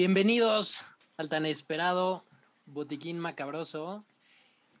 [0.00, 0.80] Bienvenidos
[1.18, 2.24] al tan esperado
[2.64, 4.02] Botiquín Macabroso,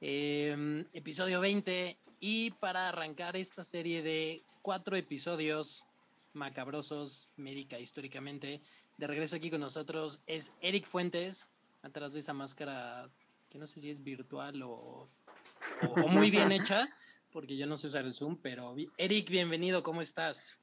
[0.00, 1.98] em, episodio 20.
[2.20, 5.84] Y para arrancar esta serie de cuatro episodios
[6.32, 8.62] macabrosos, médica históricamente,
[8.96, 11.50] de regreso aquí con nosotros es Eric Fuentes,
[11.82, 13.10] atrás de esa máscara
[13.50, 15.06] que no sé si es virtual o,
[15.82, 16.88] o muy bien hecha,
[17.30, 20.59] porque yo no sé usar el Zoom, pero Eric, bienvenido, ¿cómo estás?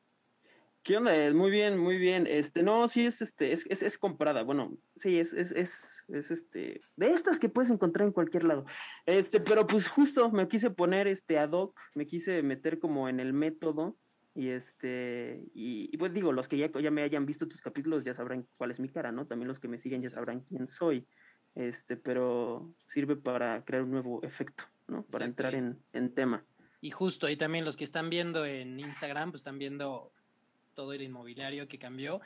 [0.88, 1.12] ¿Qué onda?
[1.34, 2.28] Muy bien, muy bien.
[2.28, 4.44] Este, no, sí es este, es, es, es comprada.
[4.44, 8.66] Bueno, sí, es, es, es, es, este, de estas que puedes encontrar en cualquier lado.
[9.06, 13.20] Este, pero pues justo me quise poner este ad hoc, me quise meter como en
[13.20, 13.98] el método.
[14.34, 18.14] Y este, y, pues digo, los que ya, ya me hayan visto tus capítulos ya
[18.14, 19.28] sabrán cuál es mi cara, ¿no?
[19.28, 21.06] También los que me siguen ya sabrán quién soy.
[21.56, 25.04] Este, pero sirve para crear un nuevo efecto, ¿no?
[25.04, 26.46] Para entrar en, en tema.
[26.80, 30.14] Y justo, y también los que están viendo en Instagram, pues están viendo
[30.78, 32.22] todo el inmobiliario que cambió.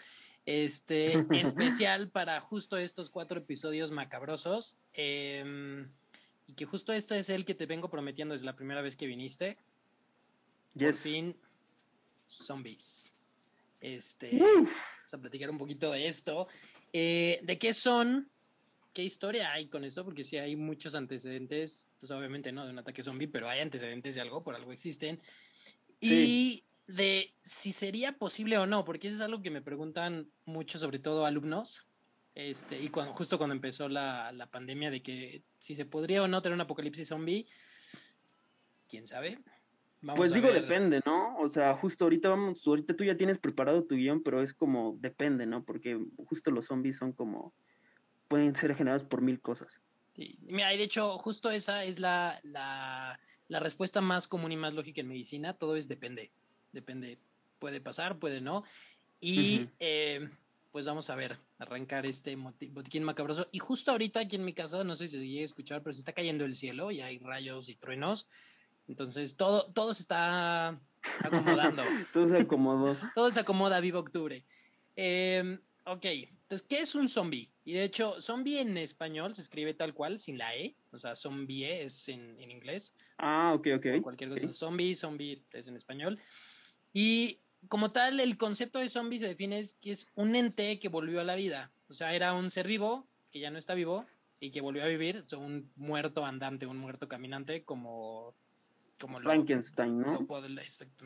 [0.46, 4.76] Este especial para justo estos cuatro episodios macabrosos.
[4.94, 5.90] Em,
[6.48, 9.08] y que justo este es el que te vengo prometiendo desde la primera vez que
[9.08, 9.58] viniste.
[10.78, 11.34] Por fin,
[12.28, 13.16] zombies.
[13.80, 16.50] Este, vamos a platicar un poquito de esto.
[16.92, 18.30] Eh, ¿De qué son?
[18.94, 20.04] ¿Qué historia hay con esto?
[20.04, 24.16] Porque si hay muchos antecedentes, pues obviamente no de un ataque zombie, pero hay antecedentes
[24.16, 25.22] de algo, por algo existen.
[26.02, 30.78] Y de si sería posible o no, porque eso es algo que me preguntan mucho,
[30.80, 31.88] sobre todo alumnos,
[32.34, 36.28] este, y cuando, justo cuando empezó la, la pandemia, de que si se podría o
[36.28, 37.46] no tener un apocalipsis zombie,
[38.88, 39.40] quién sabe.
[40.16, 41.38] pues digo, depende, ¿no?
[41.38, 44.98] O sea, justo ahorita vamos, ahorita tú ya tienes preparado tu guion, pero es como,
[45.00, 45.64] depende, ¿no?
[45.64, 47.54] Porque justo los zombies son como,
[48.28, 49.82] pueden ser generados por mil cosas.
[50.14, 54.74] Sí, mira, de hecho, justo esa es la, la, la respuesta más común y más
[54.74, 56.32] lógica en medicina, todo es depende
[56.72, 57.18] depende,
[57.60, 58.64] puede pasar, puede no.
[59.20, 60.28] Y eh,
[60.72, 63.48] pues vamos a ver, arrancar este botiquín macabroso.
[63.52, 65.94] Y justo ahorita aquí en mi casa, no sé si se llega a escuchar, pero
[65.94, 68.28] se está cayendo el cielo y hay rayos y truenos.
[68.88, 70.80] Entonces todo, todo se está
[71.24, 71.84] acomodando.
[72.14, 72.96] todo se acomodó.
[73.16, 74.44] todo se acomoda vivo octubre.
[74.96, 76.06] Eh, ok,
[76.52, 77.50] entonces, ¿qué es un zombie?
[77.64, 80.76] Y de hecho, zombie en español se escribe tal cual, sin la E.
[80.92, 82.94] O sea, zombie es en, en inglés.
[83.18, 84.02] Ah, ok, ok.
[84.02, 84.54] cualquier cosa.
[84.54, 86.20] Zombie, zombie es en español.
[86.94, 91.22] Y como tal, el concepto de zombie se define que es un ente que volvió
[91.22, 91.72] a la vida.
[91.90, 94.06] O sea, era un ser vivo que ya no está vivo
[94.40, 98.36] y que volvió a vivir, o un muerto andante, un muerto caminante, como
[99.02, 100.26] como Frankenstein, ¿no?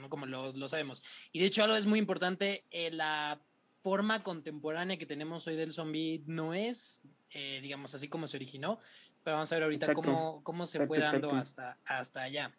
[0.09, 1.01] Como lo, sabemos.
[1.31, 5.71] Y de hecho algo es muy importante, eh, la forma contemporánea que tenemos hoy del
[5.71, 8.79] zombie no es, eh, digamos, así como se originó,
[9.23, 12.53] pero vamos a ver ahorita cómo, cómo se fue dando hasta, hasta allá.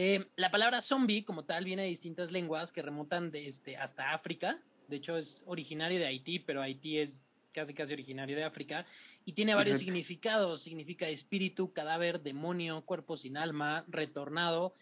[0.00, 4.12] Eh, la palabra zombie, como tal, viene de distintas lenguas que remontan desde este, hasta
[4.12, 4.62] África.
[4.86, 8.86] De hecho, es originario de Haití, pero Haití es casi casi originario de África
[9.24, 10.62] y tiene varios significados.
[10.62, 14.72] Significa espíritu, cadáver, demonio, cuerpo sin alma, retornado.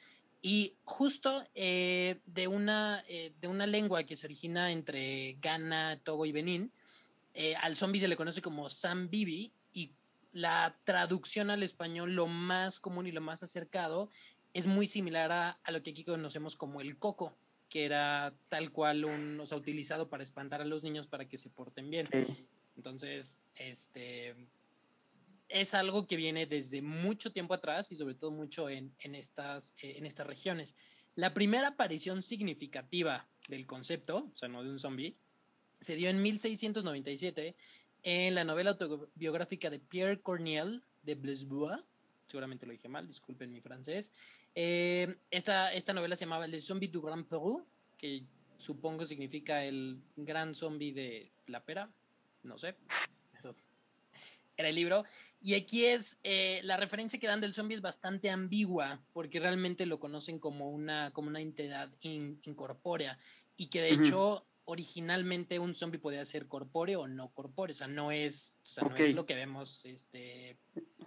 [0.42, 6.26] Y justo eh, de, una, eh, de una lengua que se origina entre Ghana, Togo
[6.26, 6.70] y Benín,
[7.62, 9.92] al zombie se le conoce como Sambibi y
[10.32, 14.10] la traducción al español, lo más común y lo más acercado,
[14.56, 17.36] es muy similar a, lo que aquí conocemos como el coco,
[17.68, 21.36] que era tal cual un, o sea, utilizado para espantar a los niños para que
[21.36, 22.08] se porten bien.
[22.74, 24.34] Entonces, este
[25.50, 29.74] es algo que viene desde mucho tiempo atrás y sobre todo mucho en, en, estas,
[29.82, 30.74] eh, en estas regiones.
[31.16, 35.14] La primera aparición significativa del concepto, o sea, no de un zombie,
[35.80, 37.54] se dio en 1697
[38.04, 41.84] en la novela autobiográfica de Pierre Corneille de Blesbois,
[42.26, 44.12] seguramente lo dije mal, disculpen mi francés.
[44.54, 47.66] Eh, esta, esta novela se llamaba Le Zombie du Grand Peru,
[47.96, 48.24] que
[48.56, 51.90] supongo significa el gran zombie de la pera,
[52.44, 52.74] no sé,
[53.38, 53.54] eso
[54.56, 55.04] era el libro.
[55.42, 59.86] Y aquí es, eh, la referencia que dan del zombie es bastante ambigua, porque realmente
[59.86, 63.18] lo conocen como una, como una entidad incorpórea,
[63.56, 67.86] y que de hecho originalmente un zombie podía ser corpóreo o no corpóreo, o sea,
[67.86, 70.58] no es, o sea, no es lo que vemos este,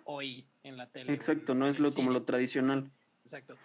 [0.05, 1.13] hoy en la tele.
[1.13, 2.89] Exacto, no es lo, como lo tradicional.
[3.23, 3.57] Exacto.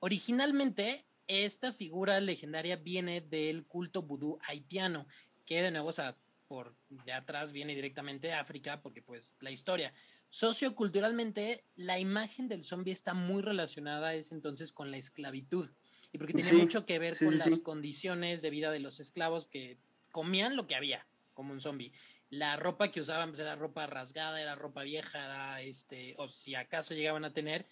[0.00, 5.06] Originalmente, esta figura legendaria viene del culto vudú haitiano,
[5.46, 6.16] que de nuevo, o sea,
[6.48, 9.92] por de atrás viene directamente de África, porque pues la historia.
[10.30, 15.70] Socioculturalmente, la imagen del zombie está muy relacionada es entonces con la esclavitud
[16.12, 19.78] y porque tiene mucho que ver con las condiciones de vida de los esclavos que
[20.10, 21.92] comían lo que había, como un zombie.
[22.30, 26.54] La ropa que usaban pues, era ropa rasgada, era ropa vieja, era este, o si
[26.54, 27.66] acaso llegaban a tener.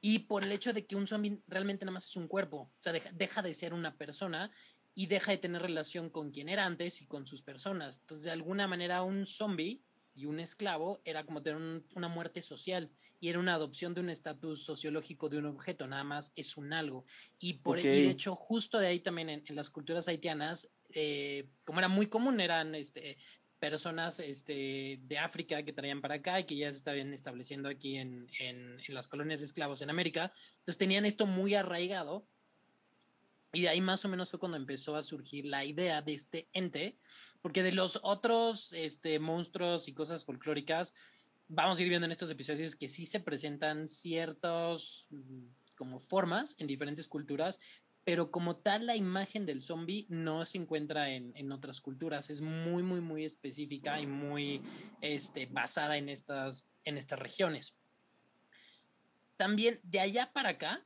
[0.00, 2.72] Y por el hecho de que un zombie realmente nada más es un cuerpo, o
[2.80, 4.50] sea, deja, de ser una persona
[4.94, 7.98] y deja de tener relación con quien era antes y con sus personas.
[8.00, 9.82] Entonces, de alguna manera, un zombie
[10.20, 12.90] y un esclavo era como tener una muerte social
[13.20, 16.74] y era una adopción de un estatus sociológico de un objeto, nada más es un
[16.74, 17.06] algo.
[17.38, 21.78] Y, por, y de hecho, justo de ahí también en, las culturas haitianas, eh, como
[21.78, 23.16] era muy común, eran este,
[23.58, 27.96] personas este, de África que traían para acá y que ya se estaban estableciendo aquí
[27.96, 30.32] en, en, en las colonias de esclavos en América.
[30.58, 32.26] Entonces tenían esto muy arraigado
[33.52, 36.48] y de ahí más o menos fue cuando empezó a surgir la idea de este
[36.52, 36.96] ente,
[37.42, 40.94] porque de los otros este, monstruos y cosas folclóricas,
[41.48, 46.56] vamos a ir viendo en estos episodios que sí se presentan ciertos mm, como formas
[46.58, 47.58] en diferentes culturas,
[48.04, 52.40] pero como tal la imagen del zombie no se encuentra en, en, otras culturas, es
[52.40, 54.62] muy, muy, muy específica y muy
[55.00, 57.78] este, basada en estas, en estas regiones.
[59.36, 60.84] También de allá para acá,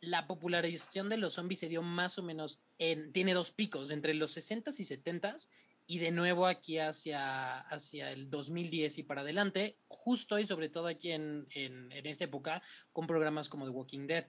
[0.00, 4.14] la popularización de los zombies se dio más o menos en, tiene dos picos, entre
[4.14, 5.48] los 60s y 70s
[5.90, 10.86] y de nuevo aquí hacia, hacia el 2010 y para adelante, justo y sobre todo
[10.86, 12.62] aquí en, en, esta época,
[12.92, 14.26] con programas como The Walking Dead.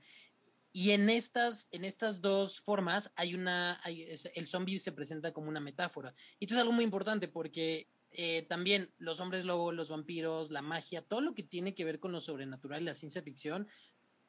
[0.72, 5.60] Y en estas, en estas dos formas hay una, el zombie se presenta como una
[5.60, 6.16] metáfora.
[6.40, 10.62] Y esto es algo muy importante porque eh, también los hombres lobo, los vampiros, la
[10.62, 13.68] magia, todo lo que tiene que ver con lo sobrenatural y la ciencia ficción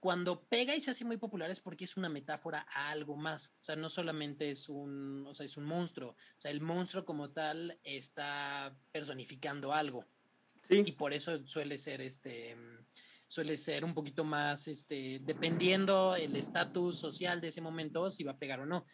[0.00, 3.54] cuando pega y se hace muy popular es porque es una metáfora a algo más.
[3.60, 6.12] O sea, no solamente es un, o sea, es un monstruo.
[6.12, 10.06] O sea, el monstruo como tal está personificando algo.
[10.66, 10.82] Sí.
[10.86, 12.56] Y por eso suele ser este
[13.28, 18.32] suele ser un poquito más este dependiendo el estatus social de ese momento si va
[18.32, 18.86] a pegar o no.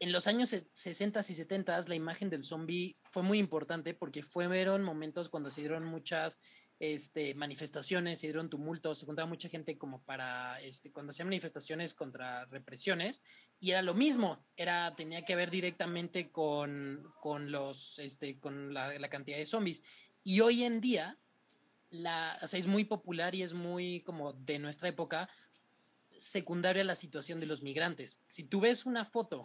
[0.00, 4.82] En los años 60 y 70 la imagen del zombie fue muy importante porque fueron
[4.82, 6.40] momentos cuando se dieron muchas
[6.80, 11.92] este, manifestaciones, se dieron tumultos, se juntaba mucha gente como para, este, cuando hacían manifestaciones
[11.92, 13.22] contra represiones,
[13.60, 18.98] y era lo mismo, era, tenía que ver directamente con, con los, este, con la,
[18.98, 19.82] la cantidad de zombies.
[20.24, 21.18] Y hoy en día,
[21.90, 25.28] la, o sea, es muy popular y es muy como de nuestra época,
[26.16, 28.22] secundaria la situación de los migrantes.
[28.28, 29.42] Si tú ves una foto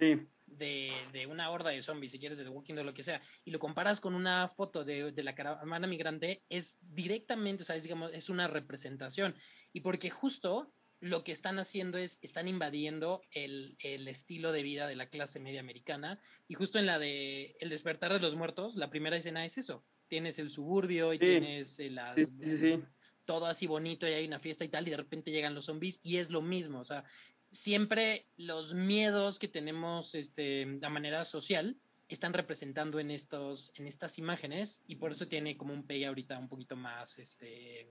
[0.58, 3.22] de, de, una horda de zombies, si quieres, de The Walking o lo que sea,
[3.44, 7.76] y lo comparas con una foto de, de, la caravana migrante, es directamente, o sea,
[7.76, 9.36] es, digamos, es una representación.
[9.74, 14.88] Y porque justo lo que están haciendo es, están invadiendo el, el, estilo de vida
[14.88, 16.20] de la clase media americana.
[16.48, 19.86] Y justo en la de El despertar de los muertos, la primera escena es eso.
[20.08, 22.16] Tienes el suburbio y tienes eh, las...
[22.26, 22.80] Sí,
[23.26, 26.00] todo así bonito y hay una fiesta y tal, y de repente llegan los zombies
[26.04, 26.80] y es lo mismo.
[26.80, 27.04] O sea,
[27.50, 31.78] siempre los miedos que tenemos este, de manera social
[32.08, 36.38] están representando en estos, en estas imágenes, y por eso tiene como un pegue ahorita
[36.38, 37.90] un poquito más, este,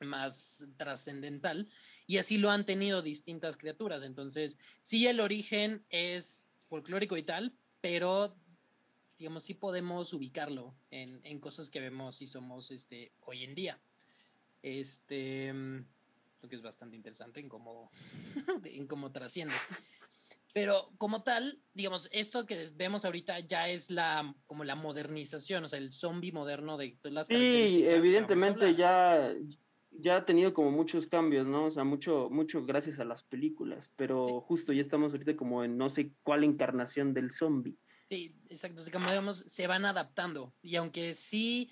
[0.00, 1.68] más trascendental,
[2.06, 4.02] y así lo han tenido distintas criaturas.
[4.02, 8.36] Entonces, sí, el origen es folclórico y tal, pero
[9.18, 13.80] digamos, sí podemos ubicarlo en, en cosas que vemos y somos este, hoy en día.
[14.62, 15.54] Este,
[16.48, 17.90] que es bastante interesante en cómo,
[18.64, 19.54] en cómo trasciende.
[20.52, 25.68] Pero como tal, digamos, esto que vemos ahorita ya es la como la modernización, o
[25.68, 29.34] sea, el zombie moderno de las Sí, evidentemente ya
[29.98, 31.66] ya ha tenido como muchos cambios, ¿no?
[31.66, 35.76] O sea, mucho mucho gracias a las películas, pero justo ya estamos ahorita como en
[35.76, 37.76] no sé cuál encarnación del zombie.
[38.04, 41.70] Sí, exacto, o sea, como digamos, se van adaptando y aunque sí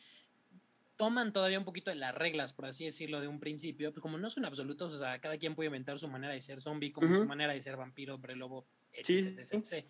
[0.96, 4.18] toman todavía un poquito de las reglas, por así decirlo, de un principio, pues como
[4.18, 7.14] no son absolutos, o sea, cada quien puede inventar su manera de ser zombie, como
[7.14, 9.84] su manera de ser vampiro, hombre lobo, etc,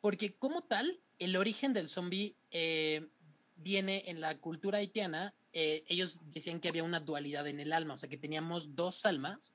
[0.00, 3.08] Porque como tal, el origen del zombie eh,
[3.56, 7.94] viene en la cultura haitiana, eh, ellos decían que había una dualidad en el alma,
[7.94, 9.54] o sea, que teníamos dos almas,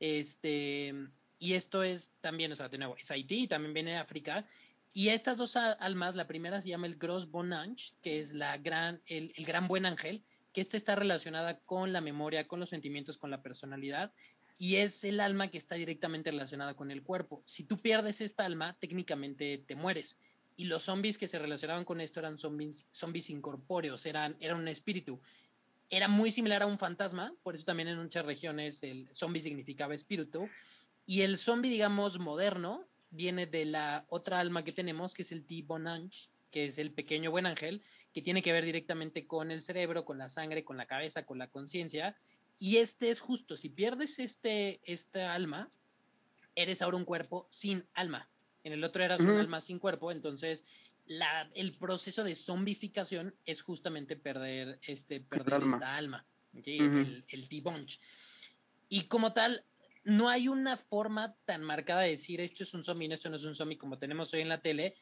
[0.00, 0.94] este,
[1.38, 4.46] y esto es también, o sea, de nuevo, es Haití, también viene de África,
[4.92, 8.58] y estas dos almas, la primera se llama el Gros Bon Ange, que es la
[8.58, 10.22] gran, el, el gran buen ángel,
[10.52, 14.12] que esta está relacionada con la memoria, con los sentimientos, con la personalidad,
[14.58, 17.42] y es el alma que está directamente relacionada con el cuerpo.
[17.46, 20.18] Si tú pierdes esta alma, técnicamente te mueres.
[20.56, 24.68] Y los zombies que se relacionaban con esto eran zombies, zombies incorpóreos, eran, eran un
[24.68, 25.20] espíritu.
[25.90, 29.94] Era muy similar a un fantasma, por eso también en muchas regiones el zombie significaba
[29.94, 30.48] espíritu.
[31.06, 35.44] Y el zombie, digamos, moderno, viene de la otra alma que tenemos, que es el
[35.44, 40.04] T-Bonange, que es el pequeño buen ángel, que tiene que ver directamente con el cerebro,
[40.04, 42.16] con la sangre, con la cabeza, con la conciencia.
[42.58, 45.70] Y este es justo, si pierdes este, esta alma,
[46.54, 48.28] eres ahora un cuerpo sin alma.
[48.64, 50.64] En el otro eras un alma sin cuerpo, entonces
[51.06, 57.98] la, el proceso de zombificación es justamente perder, este, perder esta alma, el, el T-Bonge.
[58.88, 59.64] Y como tal,
[60.04, 63.44] no hay una forma tan marcada de decir esto es un zombie, esto no es
[63.44, 64.94] un zombie como tenemos hoy en la tele,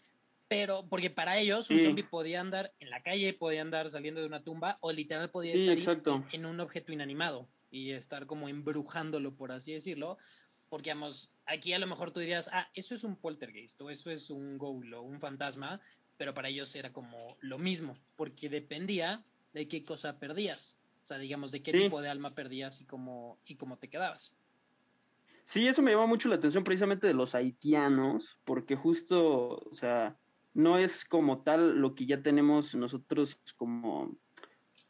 [0.51, 4.27] pero porque para ellos un zombie podía andar en la calle, podía andar saliendo de
[4.27, 6.03] una tumba o literal podía estar
[6.33, 10.19] en, un objeto inanimado y estar como embrujándolo, por así decirlo.
[10.69, 14.11] Porque, vamos, aquí a lo mejor tú dirías, ah, eso es un poltergeist o eso
[14.11, 15.81] es un ghoul o un fantasma,
[16.17, 20.79] pero para ellos era como lo mismo, porque dependía de qué cosa perdías.
[21.05, 24.37] O sea, digamos, de qué tipo de alma perdías y cómo, y cómo te quedabas.
[25.51, 30.17] Sí, eso me llama mucho la atención precisamente de los haitianos, porque justo, o sea,
[30.55, 34.17] no es como tal lo que ya tenemos nosotros como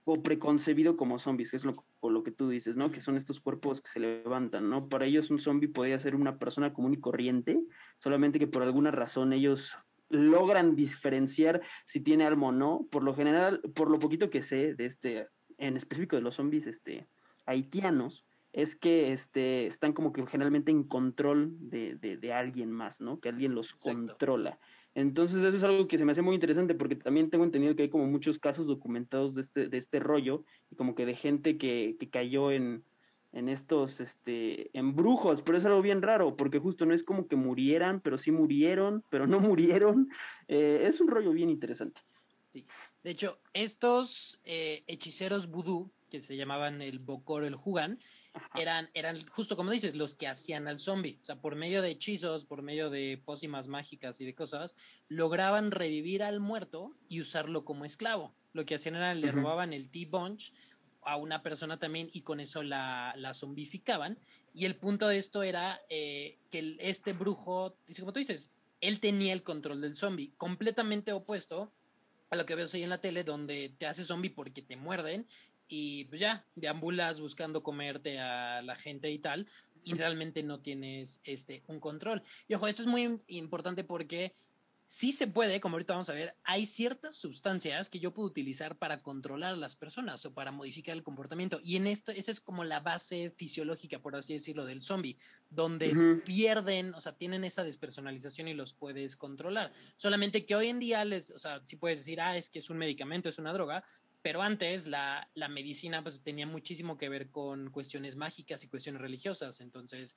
[0.05, 2.91] o preconcebido como zombies, que es lo, lo que tú dices, ¿no?
[2.91, 4.87] Que son estos cuerpos que se levantan, ¿no?
[4.87, 7.59] Para ellos un zombie podría ser una persona común y corriente,
[7.99, 9.79] solamente que por alguna razón ellos
[10.11, 12.87] logran diferenciar si tiene alma o no.
[12.91, 16.67] Por lo general, por lo poquito que sé de este, en específico de los zombies
[16.67, 17.09] este,
[17.47, 23.21] haitianos, es que este, están como que generalmente en control de, de, alguien más, ¿no?
[23.21, 24.59] Que alguien los controla.
[24.95, 27.83] Entonces eso es algo que se me hace muy interesante porque también tengo entendido que
[27.83, 31.59] hay como muchos casos documentados de este, de este rollo y como que de gente
[31.59, 32.83] que, que cayó en,
[33.33, 37.37] en estos este, embrujos, pero es algo bien raro porque justo no es como que
[37.37, 40.09] murieran, pero sí murieron, pero no murieron.
[40.49, 42.01] Eh, es un rollo bien interesante.
[42.53, 42.67] Sí.
[43.05, 47.99] De hecho, estos eh, hechiceros vudú que se llamaban el Bokor el Jugan,
[48.55, 51.19] eran, eran justo como dices, los que hacían al zombie.
[51.23, 54.75] O sea, por medio de hechizos, por medio de pócimas mágicas y de cosas,
[55.09, 58.35] lograban revivir al muerto y usarlo como esclavo.
[58.53, 60.53] Lo que hacían era le robaban el T-Bunch
[61.03, 64.19] a una persona también y con eso la, la zombificaban.
[64.53, 68.51] Y el punto de esto era eh, que este brujo, como tú dices,
[68.81, 71.73] él tenía el control del zombie, completamente opuesto
[72.31, 75.27] a lo que veo hoy en la tele, donde te hace zombie porque te muerden
[75.71, 79.47] y pues ya, deambulas buscando comerte a la gente y tal,
[79.85, 82.23] y realmente no tienes este, un control.
[82.49, 84.35] Y ojo, esto es muy importante porque
[84.91, 88.77] sí se puede, como ahorita vamos a ver, hay ciertas sustancias que yo puedo utilizar
[88.77, 91.61] para controlar a las personas o para modificar el comportamiento.
[91.63, 95.17] Y en esto, esa es como la base fisiológica, por así decirlo, del zombie,
[95.49, 99.73] donde pierden, o sea, tienen esa despersonalización y los puedes controlar.
[99.97, 102.69] Solamente que hoy en día les, o sea, sí puedes decir, ah, es que es
[102.69, 103.85] un medicamento, es una droga,
[104.23, 109.01] pero antes la, la, medicina pues tenía muchísimo que ver con cuestiones mágicas y cuestiones
[109.01, 109.61] religiosas.
[109.61, 110.15] Entonces,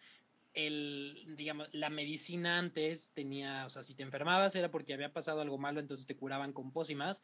[0.54, 5.42] el, digamos, la medicina antes tenía, o sea, si te enfermabas era porque había pasado
[5.42, 7.22] algo malo, entonces te curaban con pócimas.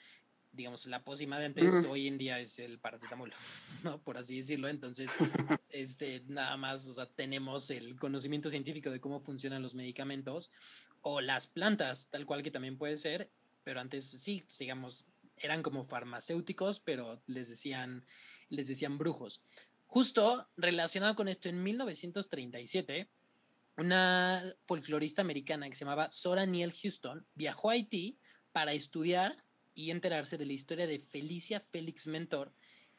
[0.52, 3.32] Digamos, la pócima de antes hoy en día es el paracetamol,
[3.84, 4.02] ¿no?
[4.02, 4.68] Por así decirlo.
[4.68, 5.12] Entonces,
[5.70, 10.52] este, nada más, o sea, tenemos el conocimiento científico de cómo funcionan los medicamentos
[11.02, 13.30] o las plantas, tal cual que también puede ser,
[13.64, 15.06] pero antes sí, digamos,
[15.41, 18.05] eran como farmacéuticos, pero les decían,
[18.50, 19.41] les decían brujos.
[19.88, 23.10] Justo relacionado con esto, en 1937,
[23.77, 28.19] una folclorista americana que se llamaba Sora Neale Houston viajó a Haití
[28.51, 29.43] para estudiar
[29.74, 32.53] y enterarse de la historia de Felicia Félix Mentor,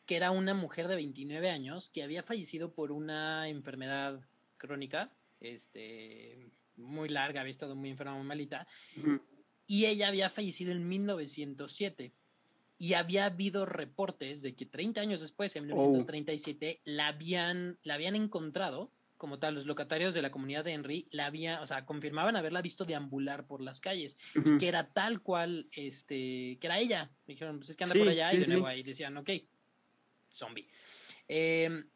[0.06, 4.20] que era una mujer de 29 años que había fallecido por una enfermedad
[4.56, 8.66] crónica, este, muy larga, había estado muy enferma, muy malita,
[9.66, 12.12] y ella había fallecido en 1907
[12.80, 18.16] y había habido reportes de que 30 años después, en 1937, la, habían, la habían
[18.16, 22.36] encontrado como tal, los locatarios de la comunidad de Henry la había, o sea, confirmaban
[22.36, 27.10] haberla visto deambular por las calles, y que era tal cual, este, que era ella.
[27.26, 29.28] Me dijeron, pues es que anda por allá, y de nuevo ahí decían, ok,
[30.32, 30.66] zombie.
[31.28, 31.86] Em,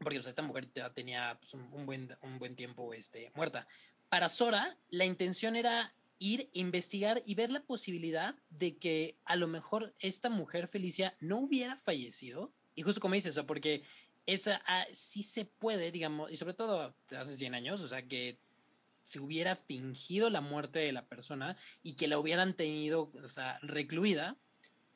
[0.00, 3.66] porque pues, esta mujer ya tenía pues, un, buen, un buen tiempo este, muerta.
[4.10, 9.48] Para Sora, la intención era ir, investigar y ver la posibilidad de que a lo
[9.48, 12.52] mejor esta mujer Felicia no hubiera fallecido.
[12.76, 13.82] Y justo como dices, porque
[14.26, 18.38] esa ah, sí se puede, digamos, y sobre todo hace 100 años, o sea, que
[19.02, 23.58] se hubiera fingido la muerte de la persona y que la hubieran tenido, o sea,
[23.62, 24.38] recluida.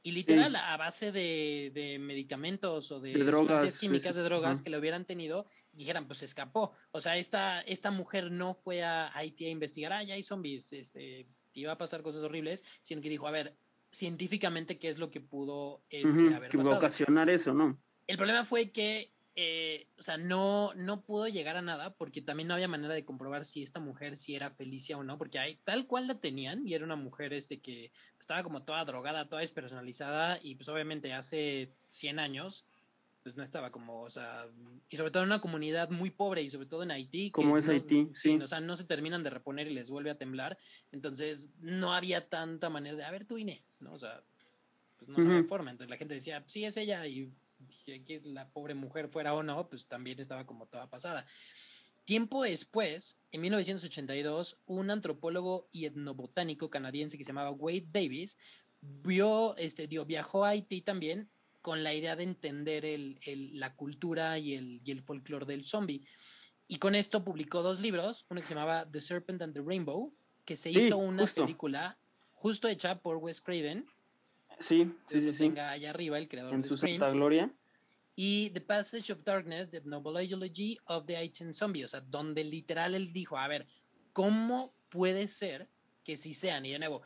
[0.07, 5.07] Y literal, a base de, medicamentos o de, sustancias químicas, de drogas que la hubieran
[5.07, 6.73] tenido, y dijeran, pues escapó.
[6.91, 10.75] O sea, esta, esta mujer no fue a Haití a investigar, ah, ya hay zombies,
[10.75, 13.57] este, iba a pasar cosas horribles, sino que dijo, a ver,
[13.91, 17.81] científicamente, ¿qué es lo que pudo este, haber que ocasionar eso, ¿no?
[18.07, 22.47] El problema fue que eh, o sea, no, no pudo llegar a nada porque también
[22.47, 25.57] no había manera de comprobar si esta mujer si era Felicia o no, porque hay,
[25.65, 29.41] tal cual la tenían y era una mujer este que estaba como toda drogada, toda
[29.41, 32.65] despersonalizada y pues obviamente hace 100 años
[33.25, 34.47] pues no estaba como, o sea,
[34.91, 37.31] y sobre todo en una comunidad muy pobre y sobre todo en Haití.
[37.31, 38.37] Como es Haití, sí.
[38.37, 40.59] O sea, no se terminan de reponer y les vuelve a temblar,
[40.93, 43.95] entonces no había tanta manera de, a ver, tú INE, ¿no?
[43.95, 44.23] O sea,
[44.99, 47.33] pues no había forma, entonces la gente decía, sí es ella y
[47.67, 51.27] dije que la pobre mujer fuera o no, pues también estaba como toda pasada.
[52.05, 58.37] Tiempo después, en 1982, un antropólogo y etnobotánico canadiense que se llamaba Wade Davis
[58.81, 61.31] vio, este, dio, viajó a Haití también
[61.63, 63.19] con la idea de entender el,
[63.59, 66.03] la cultura y el, y el folclore del zombie.
[66.69, 70.13] Y con esto publicó dos libros, uno que se llamaba The Serpent and the Rainbow,
[70.45, 71.99] que se hizo una película
[72.33, 73.87] justo hecha por Wes Craven.
[74.59, 75.33] Sí, sí, sí.
[75.33, 75.59] sí.
[75.59, 77.53] allá arriba, el creador en de su santa gloria.
[78.17, 82.95] Y The Passage of Darkness, The Novelology of the Haitian Zombie, o sea, donde literal
[82.95, 83.67] él dijo, a ver,
[84.13, 85.69] ¿cómo puede ser
[86.05, 86.65] que sí sean?
[86.65, 87.03] Y de nuevo,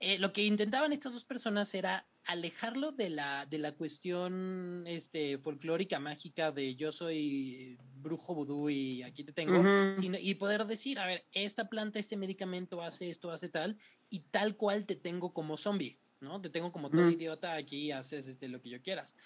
[0.00, 5.38] eh, lo que intentaban estas dos personas era alejarlo de la, de la cuestión este,
[5.38, 9.64] folclórica, mágica de yo soy brujo vudú y aquí te tengo,
[9.98, 13.76] y poder decir, a ver, esta planta, este medicamento hace esto, hace tal,
[14.10, 16.40] y tal cual te tengo como zombie, ¿no?
[16.40, 19.16] Te tengo como todo idiota aquí, haces este, lo que yo quieras.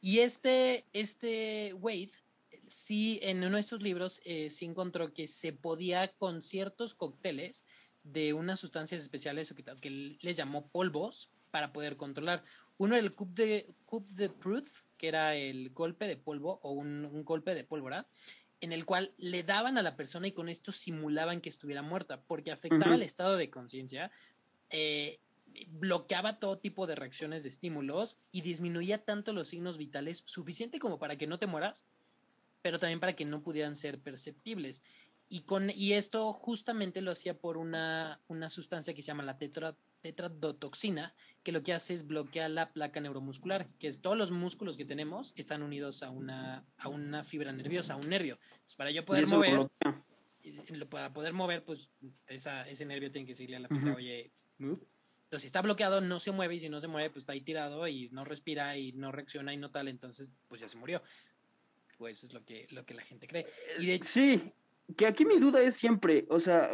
[0.00, 2.10] Y este, este Wade
[2.66, 7.66] sí en uno de estos libros eh, sí encontró que se podía con ciertos cócteles
[8.02, 12.42] de unas sustancias especiales que, que les llamó polvos para poder controlar.
[12.78, 16.72] Uno era el coup de, coup de Pruth, que era el golpe de polvo o
[16.72, 18.08] un, golpe de pólvora,
[18.60, 22.20] en el cual le daban a la persona y con esto simulaban que estuviera muerta,
[22.22, 24.10] porque afectaba el estado de conciencia.
[24.70, 25.20] Eh,
[25.68, 30.98] bloqueaba todo tipo de reacciones de estímulos y disminuía tanto los signos vitales suficiente como
[30.98, 31.86] para que no te mueras,
[32.62, 34.82] pero también para que no pudieran ser perceptibles.
[35.28, 39.38] Y, con, y esto justamente lo hacía por una, una sustancia que se llama la
[39.38, 44.30] tetra, tetradotoxina, que lo que hace es bloquear la placa neuromuscular, que es todos los
[44.30, 48.38] músculos que tenemos están unidos a una, a una fibra nerviosa, a un nervio.
[48.76, 49.68] para yo poder mover,
[50.90, 51.90] para poder mover, pues
[52.26, 54.86] esa, ese nervio tiene que decirle a la fibra, oye, move
[55.34, 57.40] entonces, si está bloqueado, no se mueve y si no se mueve, pues está ahí
[57.40, 61.02] tirado y no respira y no reacciona y no tal, entonces, pues ya se murió.
[61.98, 63.44] Pues eso es lo que, lo que la gente cree.
[63.80, 64.52] Y Sí,
[64.96, 66.70] que aquí mi duda es siempre, o sea,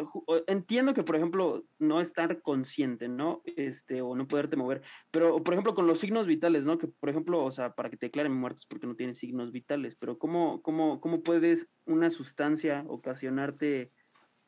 [0.46, 3.40] entiendo que, por ejemplo, no estar consciente, ¿no?
[3.56, 6.76] Este, o no poderte mover, pero, por ejemplo, con los signos vitales, ¿no?
[6.76, 9.96] Que, por ejemplo, o sea, para que te declaren muertos porque no tienes signos vitales,
[9.98, 13.90] pero ¿cómo, cómo, cómo puedes una sustancia ocasionarte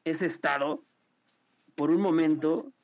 [0.05, 0.85] ese estado
[1.77, 2.75] por un momento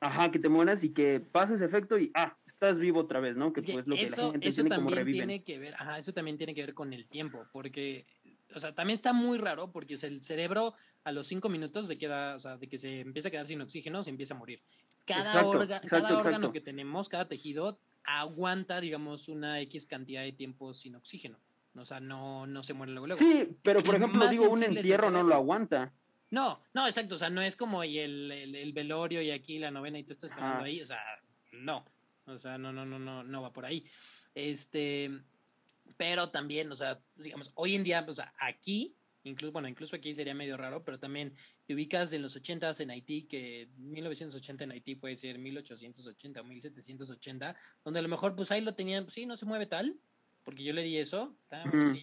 [0.00, 3.36] Ajá, que te mueras y que pase ese efecto y ah, estás vivo otra vez,
[3.36, 3.52] ¿no?
[3.52, 6.54] Que, pues lo que la gente eso también tiene que ver, ajá, eso también tiene
[6.54, 8.06] que ver con el tiempo, porque
[8.54, 12.36] o sea, también está muy raro porque el cerebro a los cinco minutos de, queda,
[12.36, 14.60] o sea, de que se empieza a quedar sin oxígeno se empieza a morir.
[15.04, 15.42] Cada,
[15.86, 21.38] cada órgano que tenemos, cada tejido, aguanta, digamos, una X cantidad de tiempo sin oxígeno.
[21.74, 23.18] O sea, no, no se muere luego, luego.
[23.18, 25.92] Sí, pero por ejemplo, digo, un entierro no lo aguanta.
[26.36, 29.98] No, no, exacto, o sea, no es como el, el, velorio y aquí la novena
[29.98, 31.00] y tú estás esperando ahí, o sea,
[31.52, 31.82] no,
[32.26, 33.82] o sea, no, no, no, no, no va por ahí.
[34.34, 35.10] Este,
[35.96, 40.12] pero también, o sea, digamos, hoy en día, o sea, aquí, incluso, bueno, incluso aquí
[40.12, 41.32] sería medio raro, pero también
[41.64, 46.44] te ubicas en los ochentas en Haití, que 1980 en Haití puede ser 1880 o
[46.44, 49.98] 1780, donde a lo mejor, pues ahí lo tenían, pues sí, no se mueve tal,
[50.46, 51.36] porque yo le di eso,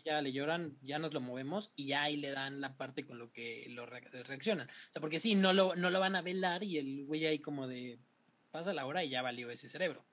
[0.03, 3.17] ya le lloran, ya nos lo movemos y ya ahí le dan la parte con
[3.17, 4.67] lo que lo reaccionan.
[4.67, 7.39] O sea, porque sí, no lo, no lo van a velar y el güey ahí
[7.39, 7.99] como de
[8.51, 10.03] pasa la hora y ya valió ese cerebro.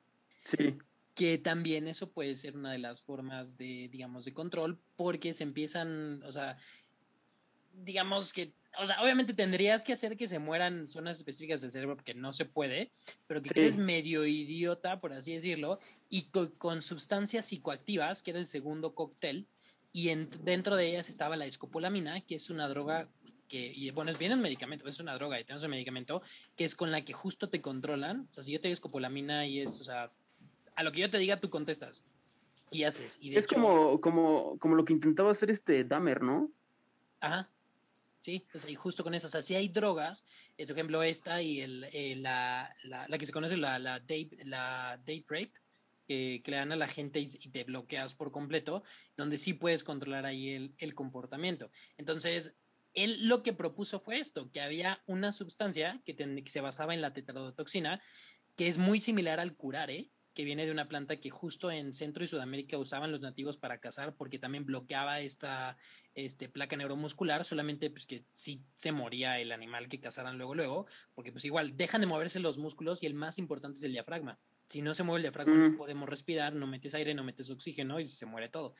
[0.44, 0.78] Sí.
[1.16, 5.42] Que también eso puede ser una de las formas de, digamos, de control, porque se
[5.42, 6.56] empiezan, o sea,
[7.72, 11.96] digamos que o sea, obviamente tendrías que hacer que se mueran zonas específicas del cerebro
[11.96, 12.90] porque no se puede,
[13.26, 15.78] pero que eres medio idiota, por así decirlo,
[16.08, 19.46] y con, sustancias psicoactivas, que era el segundo cóctel,
[19.92, 23.08] y dentro de ellas estaba la escopolamina, que es una droga
[23.48, 26.22] que, y bueno, es bien un medicamento, es una droga y tenemos un medicamento
[26.56, 28.28] que es con la que justo te controlan.
[28.30, 30.12] O sea, si yo te digo escopolamina y es, o sea,
[30.76, 32.04] a lo que yo te diga, tú contestas
[32.70, 33.18] y haces.
[33.20, 36.52] Y es como, como, como lo que intentaba hacer este Dahmer, ¿no?
[37.20, 37.50] Ajá.
[38.20, 38.46] ¿Sí?
[38.68, 40.24] y justo con eso, o sea, hay drogas,
[40.56, 43.98] es por ejemplo esta y el, eh, la, la, la, que se conoce, la, la,
[43.98, 45.52] date, la date rape,
[46.06, 48.82] que, le dan a la gente y, te bloqueas por completo,
[49.16, 51.70] donde sí puedes controlar ahí el, el comportamiento.
[51.98, 52.56] Entonces,
[52.94, 57.00] él lo que propuso fue esto, que había una sustancia que, que se basaba en
[57.00, 58.00] la tetradotoxina,
[58.56, 62.22] que es muy similar al curare, que viene de una planta que justo en Centro
[62.22, 65.76] y Sudamérica usaban los nativos para cazar porque también bloqueaba esta
[66.14, 70.86] este, placa neuromuscular, solamente pues que sí se moría el animal que cazaran luego luego,
[71.14, 74.38] porque pues igual dejan de moverse los músculos y el más importante es el diafragma.
[74.66, 75.76] Si no se mueve el diafragma no mm.
[75.76, 78.74] podemos respirar, no metes aire, no metes oxígeno y se muere todo.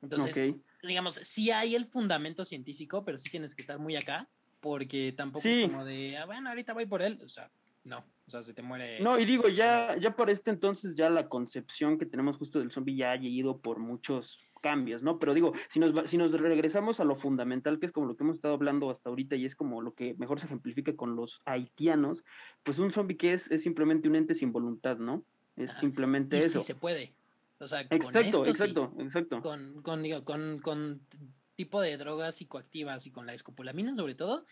[0.00, 4.28] Entonces, digamos, sí hay el fundamento científico, pero sí tienes que estar muy acá
[4.60, 7.50] porque tampoco es como de, ah, bueno, ahorita voy por él, o sea,
[7.84, 9.00] no, o sea, se te muere.
[9.00, 12.70] No, y digo, ya, ya para este entonces, ya la concepción que tenemos justo del
[12.70, 15.18] zombie ya ha ido por muchos cambios, ¿no?
[15.18, 18.22] Pero digo, si nos, si nos regresamos a lo fundamental, que es como lo que
[18.22, 21.42] hemos estado hablando hasta ahorita y es como lo que mejor se ejemplifica con los
[21.44, 22.24] haitianos,
[22.62, 25.24] pues un zombie que es, es simplemente un ente sin voluntad, ¿no?
[25.56, 26.60] Es simplemente eso.
[26.60, 27.14] Sí se puede.
[27.58, 29.42] O sea, exacto, con exacto, exacto.
[29.42, 31.00] Con, con, digo, con, con
[31.56, 34.44] tipo de drogas psicoactivas y con la escopolamina sobre todo,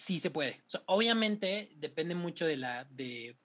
[0.00, 0.62] sí se puede.
[0.86, 3.36] obviamente depende mucho de la, de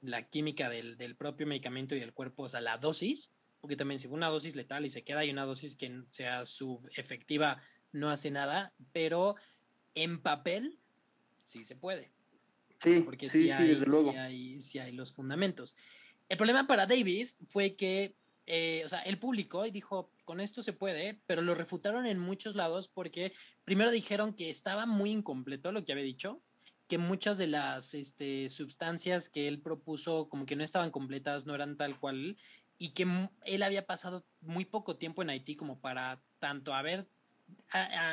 [0.00, 3.98] la química del, del, propio medicamento y del cuerpo, o sea, la dosis, porque también
[3.98, 7.60] si una dosis letal y se queda y una dosis que sea subefectiva
[7.92, 9.36] no hace nada, pero
[9.94, 10.78] en papel
[11.44, 12.10] sí se puede.
[12.82, 15.74] Sí, porque sí, hay, sí, hay, sí hay los fundamentos.
[16.28, 18.14] El problema para Davis fue que
[18.50, 22.18] eh, o sea, él publicó y dijo, con esto se puede, pero lo refutaron en
[22.18, 23.34] muchos lados porque
[23.66, 26.40] primero dijeron que estaba muy incompleto lo que había dicho,
[26.86, 31.54] que muchas de las este, sustancias que él propuso como que no estaban completas, no
[31.54, 32.38] eran tal cual,
[32.78, 33.06] y que
[33.44, 37.06] él había pasado muy poco tiempo en Haití como para tanto haber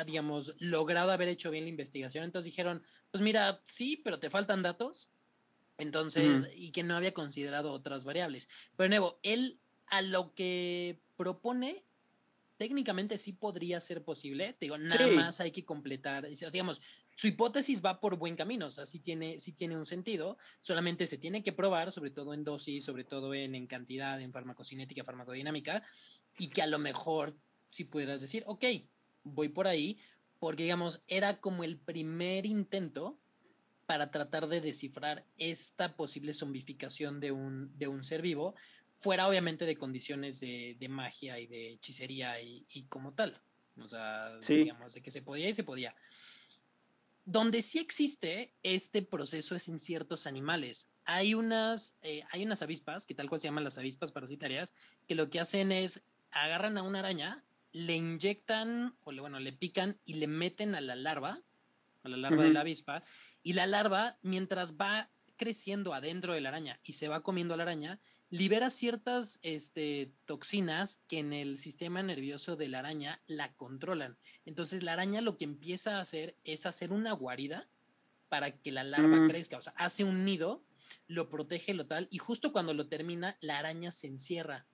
[0.04, 2.24] digamos, logrado haber hecho bien la investigación.
[2.24, 5.12] Entonces dijeron, pues mira, sí, pero te faltan datos.
[5.78, 8.48] Entonces, y que no había considerado otras variables.
[8.76, 11.84] Pero nuevo, él a lo que propone,
[12.56, 14.54] técnicamente sí podría ser posible.
[14.54, 16.28] Te digo, nada más hay que completar.
[16.28, 16.80] Digamos,
[17.14, 20.36] su hipótesis va por buen camino, o sea, sí tiene, sí tiene un sentido.
[20.60, 24.32] Solamente se tiene que probar, sobre todo en dosis, sobre todo en, en cantidad, en
[24.32, 25.82] farmacocinética, farmacodinámica,
[26.38, 27.36] y que a lo mejor
[27.70, 28.64] si pudieras decir, ok,
[29.24, 29.98] voy por ahí,
[30.38, 33.18] porque digamos, era como el primer intento
[33.86, 38.54] para tratar de descifrar esta posible zombificación de un, de un ser vivo,
[38.96, 43.40] fuera obviamente de condiciones de, de magia y de hechicería y, como tal.
[43.78, 45.94] O sea, digamos, de que se podía y se podía.
[47.24, 50.92] Donde sí existe este proceso es en ciertos animales.
[51.04, 54.72] Hay unas, eh, hay unas avispas, que tal cual se llaman las avispas parasitarias,
[55.08, 59.52] que lo que hacen es agarran a una araña, le inyectan, o le, bueno, le
[59.52, 61.40] pican y le meten a la larva,
[62.04, 63.02] a la larva de la avispa,
[63.42, 67.56] y la larva, mientras va creciendo adentro de la araña y se va comiendo a
[67.56, 73.54] la araña, libera ciertas este, toxinas que en el sistema nervioso de la araña la
[73.54, 74.16] controlan.
[74.44, 77.68] Entonces la araña lo que empieza a hacer es hacer una guarida
[78.28, 79.28] para que la larva mm.
[79.28, 80.64] crezca, o sea, hace un nido,
[81.06, 84.66] lo protege lo tal, y justo cuando lo termina, la araña se encierra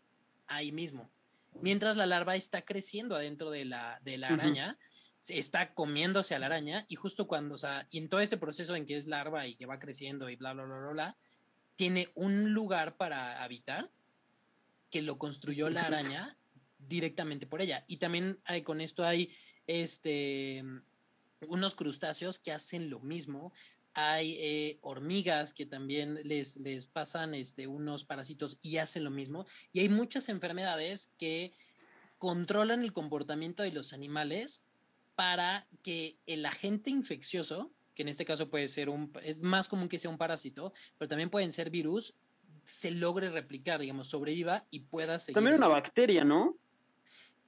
[0.46, 1.10] ahí mismo.
[1.60, 4.78] Mientras la larva está creciendo adentro de la, de la araña,
[5.28, 8.74] está comiéndose a la araña, y justo cuando, o sea, y en todo este proceso
[8.74, 11.16] en que es larva y que va creciendo y bla, bla, bla, bla, bla,
[11.76, 13.90] tiene un lugar para habitar
[14.90, 16.36] que lo construyó la araña
[16.78, 17.84] directamente por ella.
[17.88, 19.32] Y también hay, con esto hay
[19.66, 20.62] este,
[21.48, 23.52] unos crustáceos que hacen lo mismo.
[23.94, 29.46] Hay eh, hormigas que también les, les pasan este, unos parásitos y hacen lo mismo.
[29.72, 31.52] Y hay muchas enfermedades que
[32.18, 34.66] controlan el comportamiento de los animales
[35.14, 39.88] para que el agente infeccioso que en este caso puede ser un, es más común
[39.88, 42.14] que sea un parásito, pero también pueden ser virus,
[42.64, 45.34] se logre replicar, digamos, sobreviva y pueda seguir.
[45.34, 46.56] También una bacteria, ¿no?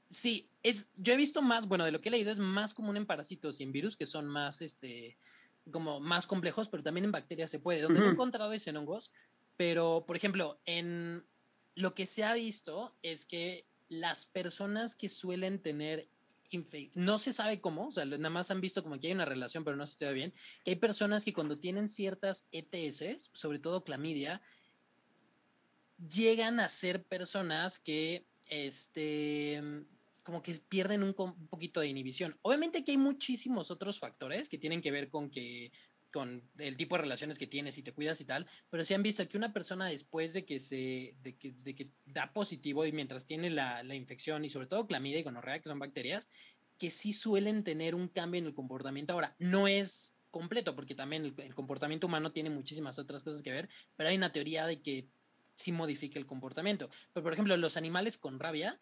[0.09, 2.97] Sí, es, yo he visto más, bueno, de lo que he leído es más común
[2.97, 5.17] en parásitos y en virus que son más, este,
[5.71, 7.83] como más complejos, pero también en bacterias se puede.
[7.83, 9.13] Donde no he encontrado es en hongos,
[9.57, 11.25] pero, por ejemplo, en
[11.75, 16.09] lo que se ha visto es que las personas que suelen tener
[16.95, 19.65] no se sabe cómo, o sea, nada más han visto como que hay una relación,
[19.65, 20.33] pero no se estudia bien,
[20.65, 24.41] que hay personas que cuando tienen ciertas ETS, sobre todo clamidia,
[26.09, 29.63] llegan a ser personas que, este,
[30.23, 32.37] como que pierden un, un poquito de inhibición.
[32.43, 35.73] Obviamente que hay muchísimos otros factores que tienen que ver con que
[36.15, 39.03] con el tipo de relaciones que tienes y te cuidas y tal, pero se han
[39.03, 42.93] visto que una persona después de que se, de que, de que da positivo y
[42.93, 46.29] mientras tiene la, la infección y sobre todo clamidia y gonorrea, que son bacterias,
[46.79, 49.13] que sí suelen tener un cambio en el comportamiento.
[49.13, 53.51] Ahora, no es completo, porque también el, el, comportamiento humano tiene muchísimas otras cosas que
[53.51, 55.09] ver, pero hay una teoría de que
[55.57, 56.91] sí modifica el comportamiento.
[57.13, 58.81] Pero, por ejemplo, los animales con rabia,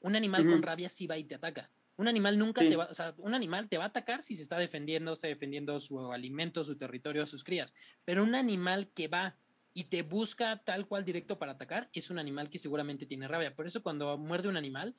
[0.00, 1.70] un animal con rabia sí va y te ataca.
[1.96, 4.42] Un animal nunca te va, o sea, un animal te va a atacar si se
[4.42, 7.74] está defendiendo, está defendiendo su alimento, su territorio, sus crías.
[8.04, 9.36] Pero un animal que va
[9.74, 13.54] y te busca tal cual directo para atacar es un animal que seguramente tiene rabia.
[13.54, 14.94] Por eso cuando muerde un animal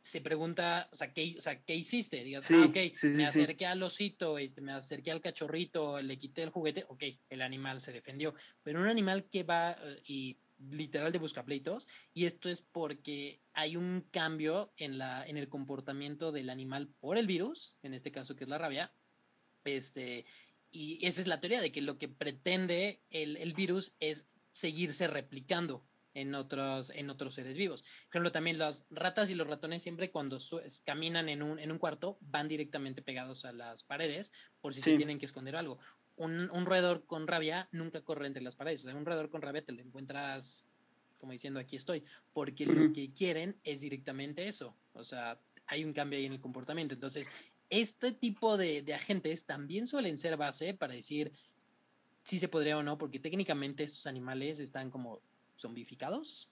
[0.00, 2.22] se pregunta, o sea, ¿qué, o sea, ¿qué hiciste?
[2.22, 6.50] Digas, ah, ok, me acerqué al osito, este, me acerqué al cachorrito, le quité el
[6.50, 8.34] juguete, ok, el animal se defendió.
[8.62, 13.76] Pero un animal que va eh, y literal de buscapleitos y esto es porque hay
[13.76, 18.36] un cambio en la en el comportamiento del animal por el virus, en este caso
[18.36, 18.92] que es la rabia,
[19.64, 20.26] este
[20.70, 25.86] Y esa es la teoría de que lo que pretende el, virus es seguirse replicando
[26.12, 27.82] en otros, en otros seres vivos.
[27.82, 30.38] Por ejemplo, también las ratas y los ratones siempre cuando
[30.84, 34.96] caminan en un, en un cuarto van directamente pegados a las paredes por si se
[34.96, 35.78] tienen que esconder algo.
[36.18, 38.84] Un, un, roedor con rabia nunca corre entre las paredes.
[38.84, 40.68] O sea, un roedor con rabia te lo encuentras
[41.18, 44.74] como diciendo aquí estoy, porque lo que quieren es directamente eso.
[44.94, 46.94] O sea, hay un cambio ahí en el comportamiento.
[46.94, 47.28] Entonces,
[47.70, 51.32] este tipo de, agentes también suelen ser base para decir
[52.22, 55.20] si se podría o no, porque técnicamente estos animales están como
[55.56, 56.50] zombificados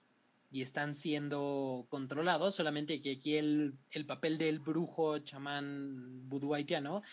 [0.51, 7.03] y están siendo controlados, solamente que aquí el, el papel del brujo chamán vudú haitiano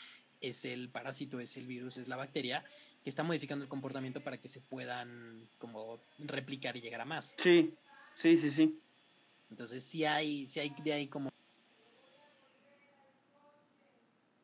[0.48, 2.64] es el parásito, es el virus, es la bacteria
[3.02, 7.34] que está modificando el comportamiento para que se puedan como replicar y llegar a más.
[7.38, 7.74] Sí,
[8.14, 8.80] sí, sí, sí.
[9.50, 11.30] Entonces sí hay, sí hay de ahí como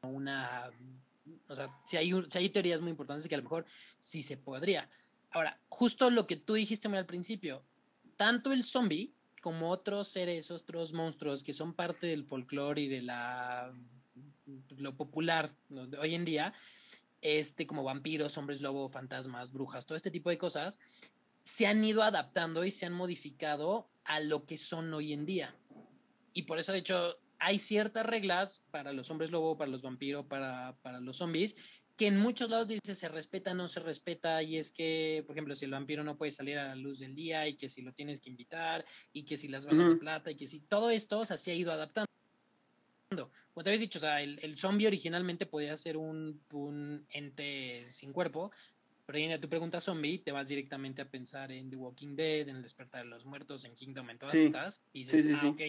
[0.03, 0.71] una,
[1.49, 3.65] o sea, si hay, si hay teorías muy importantes que a lo mejor
[3.99, 4.89] sí se podría.
[5.31, 7.65] Ahora, justo lo que tú dijiste muy al principio,
[8.17, 13.03] tanto el zombie como otros seres, otros monstruos que son parte del folclore y de
[13.03, 13.73] la
[14.77, 16.53] lo popular de hoy en día,
[17.23, 20.79] este como vampiros, hombres lobo, fantasmas, brujas, todo este tipo de cosas,
[21.43, 25.55] se han ido adaptando y se han modificado a lo que son hoy en día.
[26.33, 30.27] Y por eso, de hecho, hay ciertas reglas para los hombres lobo, para los vampiros,
[30.27, 31.57] para, para los zombies,
[31.97, 35.55] que en muchos lados dice se respeta, no se respeta, y es que, por ejemplo,
[35.55, 37.93] si el vampiro no puede salir a la luz del día, y que si lo
[37.93, 41.21] tienes que invitar, y que si las balas de plata, y que si todo esto,
[41.21, 42.10] o sea, se ha ido adaptando.
[43.11, 47.85] Como te habías dicho, o sea, el, el zombie originalmente podía ser un, un ente
[47.89, 48.53] sin cuerpo,
[49.05, 52.49] pero ahí en tu pregunta zombie, te vas directamente a pensar en The Walking Dead,
[52.49, 55.61] en El Despertar de los Muertos, en Kingdom, en todas estas, y dices, ah, ok,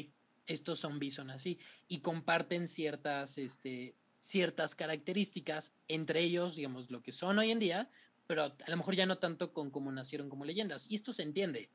[0.45, 7.12] estos zombies son así y comparten ciertas, este, ciertas características, entre ellos, digamos, lo que
[7.12, 7.89] son hoy en día,
[8.27, 10.91] pero a lo mejor ya no tanto con cómo nacieron como leyendas.
[10.91, 11.69] Y esto se entiende,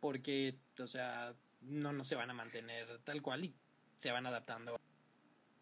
[0.00, 3.54] porque, o sea, no, no se van a mantener tal cual y
[3.96, 4.76] se van adaptando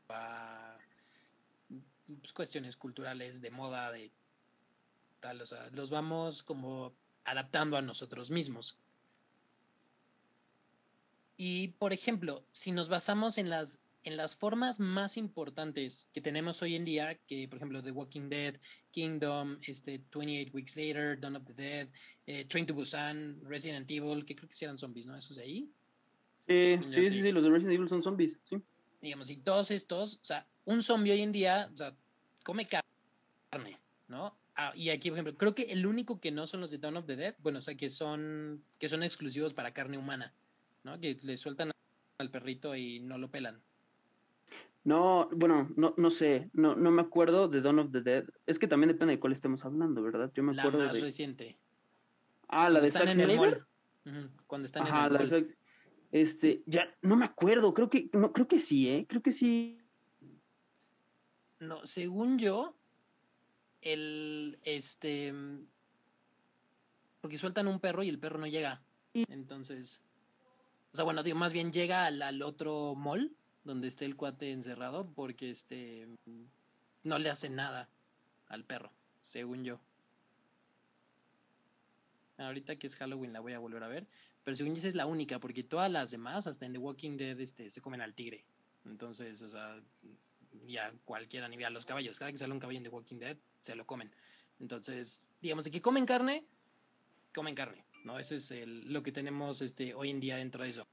[0.09, 0.79] a
[2.07, 4.11] pues, cuestiones culturales, de moda, de
[5.21, 8.79] tal, o sea, los vamos como adaptando a nosotros mismos.
[11.37, 16.63] Y, por ejemplo, si nos basamos en las, en las formas más importantes que tenemos
[16.63, 18.55] hoy en día, que por ejemplo The Walking Dead,
[18.91, 21.89] Kingdom, este, 28 Weeks Later, Dawn of the Dead,
[22.27, 25.17] eh, Train to Busan, Resident Evil, que creo que sí eran zombies, ¿no?
[25.17, 25.71] Esos de ahí.
[26.47, 28.63] sí, sí, sí, los de Resident Evil son zombies, sí.
[29.05, 31.95] Digamos, y todos estos, o sea, un zombie hoy en día, o sea,
[32.43, 34.37] come carne, ¿no?
[34.57, 36.97] Ah, y aquí, por ejemplo, creo que el único que no son los de Dawn
[36.97, 40.35] of the Dead, bueno, o sea, que son, que son exclusivos para carne humana.
[40.85, 41.01] ¿no?
[41.01, 41.73] Que le sueltan
[42.19, 43.61] al perrito y no lo pelan.
[44.85, 48.25] No, bueno, no, no sé, no, no me acuerdo de Dawn of the Dead.
[48.47, 50.31] Es que también depende de cuál estemos hablando, ¿verdad?
[50.35, 51.59] Yo me la acuerdo más reciente.
[52.49, 53.65] Ah, la de Zack Snyder.
[54.47, 55.57] Cuando están en el la De
[56.15, 59.05] Este, ya, no me acuerdo, creo que, no, creo que sí, ¿eh?
[59.09, 59.81] Creo que sí.
[61.59, 62.77] No, según yo,
[63.83, 65.35] el, este,
[67.21, 68.81] porque sueltan un perro y el perro no llega.
[69.13, 70.05] Entonces,
[70.93, 75.11] o sea, bueno, digo, más bien llega al, otro mall donde esté el cuate encerrado
[75.17, 76.07] porque este
[77.03, 77.89] no le hace nada
[78.47, 79.81] al perro, según yo.
[82.39, 84.07] Ahorita que es Halloween la voy a volver a ver,
[84.45, 87.17] pero según yo esa es la única porque todas las demás, hasta en The Walking
[87.17, 88.45] Dead, este, se comen al tigre.
[88.85, 89.81] Entonces, o sea,
[90.67, 93.75] ya cualquiera ni los caballos, cada que sale un caballo en The Walking Dead, se
[93.75, 94.13] lo comen.
[94.61, 96.45] Entonces, digamos de que comen carne,
[97.33, 97.85] comen carne.
[98.05, 98.19] ¿no?
[98.19, 100.87] Eso es lo que tenemos este, hoy en día dentro de eso.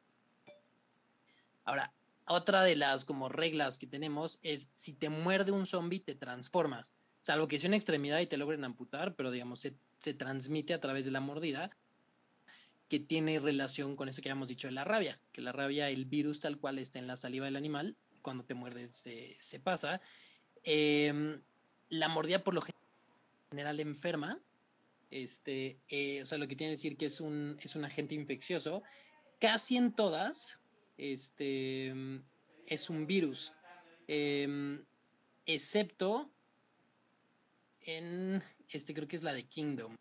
[1.65, 1.93] Ahora,
[2.25, 6.93] otra de las como reglas que tenemos es si te muerde un zombie te transformas.
[7.19, 10.79] Salvo que sea una extremidad y te logren amputar, pero digamos se, se transmite a
[10.79, 11.69] través de la mordida
[12.91, 16.03] que tiene relación con eso que habíamos dicho de la rabia, que la rabia, el
[16.03, 20.01] virus tal cual está en la saliva del animal, cuando te muerde se, pasa.
[20.65, 21.41] Em,
[21.87, 22.61] la mordida por lo
[23.49, 24.41] general enferma,
[25.09, 28.13] este, eh, o sea, lo que tiene que decir que es un, es un agente
[28.13, 28.83] infeccioso.
[29.39, 30.59] Casi en todas,
[30.97, 31.93] este,
[32.65, 33.53] es un virus,
[34.07, 34.83] em,
[35.45, 36.29] excepto
[37.83, 39.95] en, este creo que es la de Kingdom.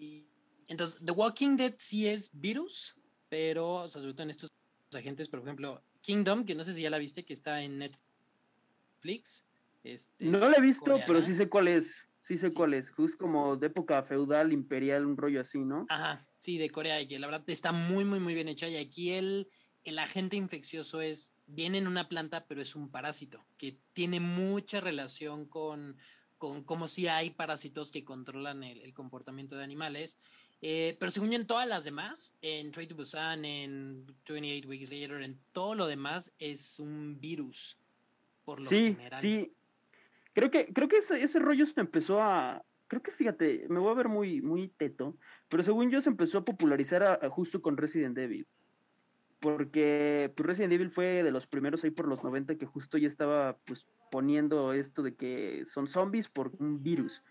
[0.00, 0.27] Y,
[0.68, 2.96] entonces, The Walking Dead sí es virus,
[3.28, 4.50] pero, o sea, sobre todo en estos
[4.94, 9.48] agentes, por ejemplo, Kingdom, que no sé si ya la viste, que está en Netflix.
[9.82, 12.04] Este, no la he visto, pero sí sé cuál es.
[12.20, 15.86] Sí sé cuál es, es como de época feudal, imperial, un rollo así, ¿no?
[15.88, 18.68] Ajá, sí, de Corea, y que la verdad está muy, muy, muy bien hecha.
[18.68, 19.48] Y aquí el,
[19.84, 24.80] el agente infeccioso es, viene en una planta, pero es un parásito, que tiene mucha
[24.80, 25.96] relación con,
[26.36, 30.18] con como si hay parásitos que controlan el, comportamiento de animales.
[30.60, 34.90] Eh, pero según yo, en todas las demás, en Trade to Busan, en 28 Weeks
[34.90, 37.78] Later, en todo lo demás, es un virus.
[38.44, 39.52] Por lo sí, sí.
[40.32, 43.90] Creo que, creo que ese, ese rollo se empezó a, creo que fíjate, me voy
[43.92, 45.16] a ver muy, muy teto,
[45.48, 48.46] pero según yo se empezó a popularizar justo con Resident Evil.
[49.40, 53.06] Porque pues Resident Evil fue de los primeros ahí por los 90 que justo ya
[53.06, 57.22] estaba pues poniendo esto de que son zombies por un virus.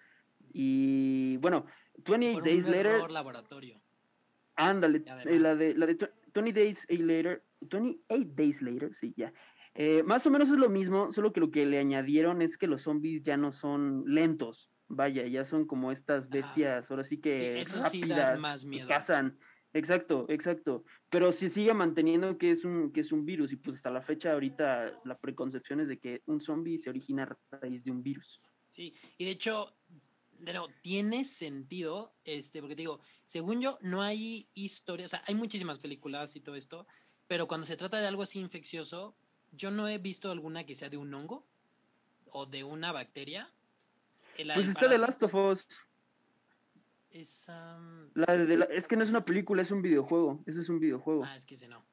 [0.54, 1.66] Y bueno,
[1.98, 3.12] 28 Days Later.
[3.12, 3.82] laboratorio.
[4.56, 5.98] Ándale, eh, la de, la de
[6.34, 9.32] 20 Days Later, 28 Days Later, sí, ya.
[9.76, 12.66] Eh, más o menos es lo mismo, solo que lo que le añadieron es que
[12.66, 17.64] los zombies ya no son lentos, vaya, ya son como estas bestias, ahora sí que
[17.76, 18.88] rápidas, más miedo.
[18.88, 19.38] cazan.
[19.74, 20.84] Exacto, exacto.
[21.10, 24.02] Pero se sigue manteniendo que es un que es un virus y pues hasta la
[24.02, 28.02] fecha ahorita la preconcepción es de que un zombie se origina a raíz de un
[28.02, 28.42] virus.
[28.70, 29.78] Sí, y de hecho
[30.44, 35.36] pero tiene sentido, este, porque te digo, según yo, no hay historia, o sea, hay
[35.36, 36.88] muchísimas películas y todo esto,
[37.28, 39.16] pero cuando se trata de algo así infeccioso,
[39.52, 41.46] yo no he visto alguna que sea de un hongo
[42.32, 43.52] o de una bacteria
[44.54, 45.68] pues está de Last of Us.
[47.12, 47.48] Es,
[48.70, 50.44] es que no es una película, es un videojuego.
[50.46, 51.24] Ese es un videojuego.
[51.26, 51.84] Ah, es que ese no.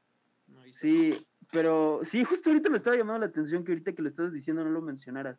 [0.73, 4.33] sí, pero sí, justo ahorita me estaba llamando la atención que ahorita que lo estás
[4.33, 5.39] diciendo no lo mencionaras.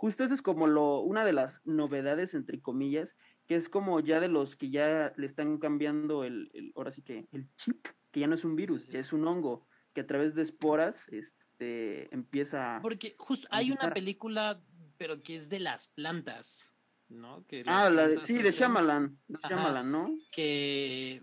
[0.00, 4.18] Justo eso es como lo, una de las novedades, entre comillas, que es como ya
[4.18, 8.26] de los que ya le están cambiando el, ahora sí que el chip, que ya
[8.26, 12.78] no es un virus, ya es un hongo, que a través de esporas este, empieza...
[12.80, 14.58] Porque justo hay una película
[14.96, 16.74] pero que es de las plantas,
[17.08, 17.46] ¿no?
[17.46, 20.14] Que ah, la de, sí, de Shyamalan, de Shyamalan, ¿no?
[20.32, 21.22] Que,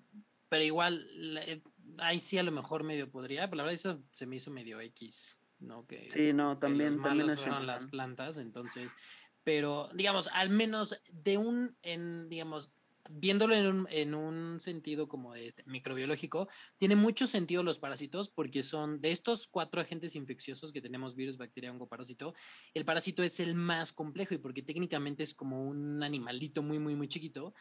[0.50, 1.08] pero igual,
[1.48, 1.64] eh,
[1.98, 4.82] ahí sí a lo mejor medio podría, pero la verdad eso se me hizo medio
[4.82, 5.86] X, ¿no?
[5.86, 8.96] Que, sí, no, también, los malos fueron las plantas, entonces,
[9.44, 12.72] pero digamos, al menos de un, en, digamos,
[13.10, 18.64] viéndolo en un, en un sentido como de microbiológico, tiene mucho sentido los parásitos porque
[18.64, 22.34] son de estos cuatro agentes infecciosos que tenemos, virus, bacteria, hongo, parásito,
[22.74, 26.96] el parásito es el más complejo y porque técnicamente es como un animalito muy, muy,
[26.96, 27.54] muy chiquito.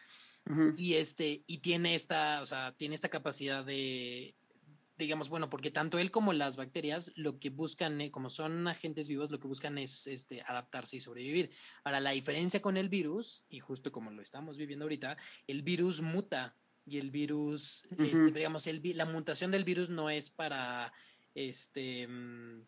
[0.76, 4.36] Y este, y tiene esta, o sea, tiene esta capacidad de,
[4.96, 9.08] digamos, bueno, porque tanto él como las bacterias lo que buscan, eh, como son agentes
[9.08, 11.50] vivos, lo que buscan es este, adaptarse y sobrevivir.
[11.84, 16.00] Ahora, la diferencia con el virus, y justo como lo estamos viviendo ahorita, el virus
[16.00, 20.92] muta y el virus, este, digamos, el, la mutación del virus no es para,
[21.34, 22.62] este, mm,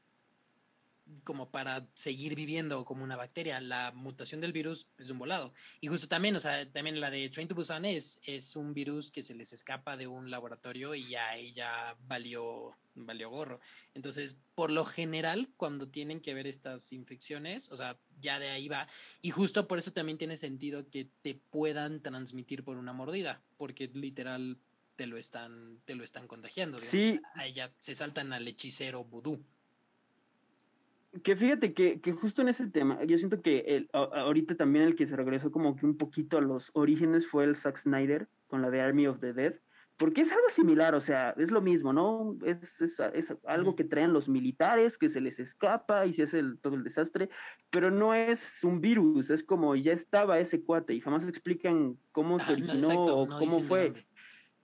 [1.25, 3.61] como para seguir viviendo como una bacteria.
[3.61, 5.53] La mutación del virus es un volado.
[5.81, 9.11] Y justo también, o sea, también la de Train to Busan es, es un virus
[9.11, 13.61] que se les escapa de un laboratorio y ya ella valió, valió gorro.
[13.95, 18.69] Entonces, por lo general, cuando tienen que ver estas infecciones, o sea, ya de ahí
[18.69, 18.87] va.
[19.21, 23.91] Y justo por eso también tiene sentido que te puedan transmitir por una mordida, porque
[23.93, 24.59] literal
[24.97, 26.81] te lo están, te lo están contagiando.
[26.81, 27.21] sí.
[27.35, 29.45] A ella se saltan al hechicero vudú.
[31.23, 34.95] Que fíjate que, que, justo en ese tema, yo siento que el, ahorita también el
[34.95, 38.61] que se regresó como que un poquito a los orígenes fue el Zack Snyder con
[38.61, 39.55] la de Army of the Dead,
[39.99, 42.37] porque es algo similar, o sea, es lo mismo, ¿no?
[42.45, 46.39] Es, es, es algo que traen los militares, que se les escapa y se hace
[46.39, 47.31] el, todo el desastre,
[47.69, 52.39] pero no es un virus, es como ya estaba ese cuate y jamás explican cómo
[52.39, 53.93] se originó o cómo fue.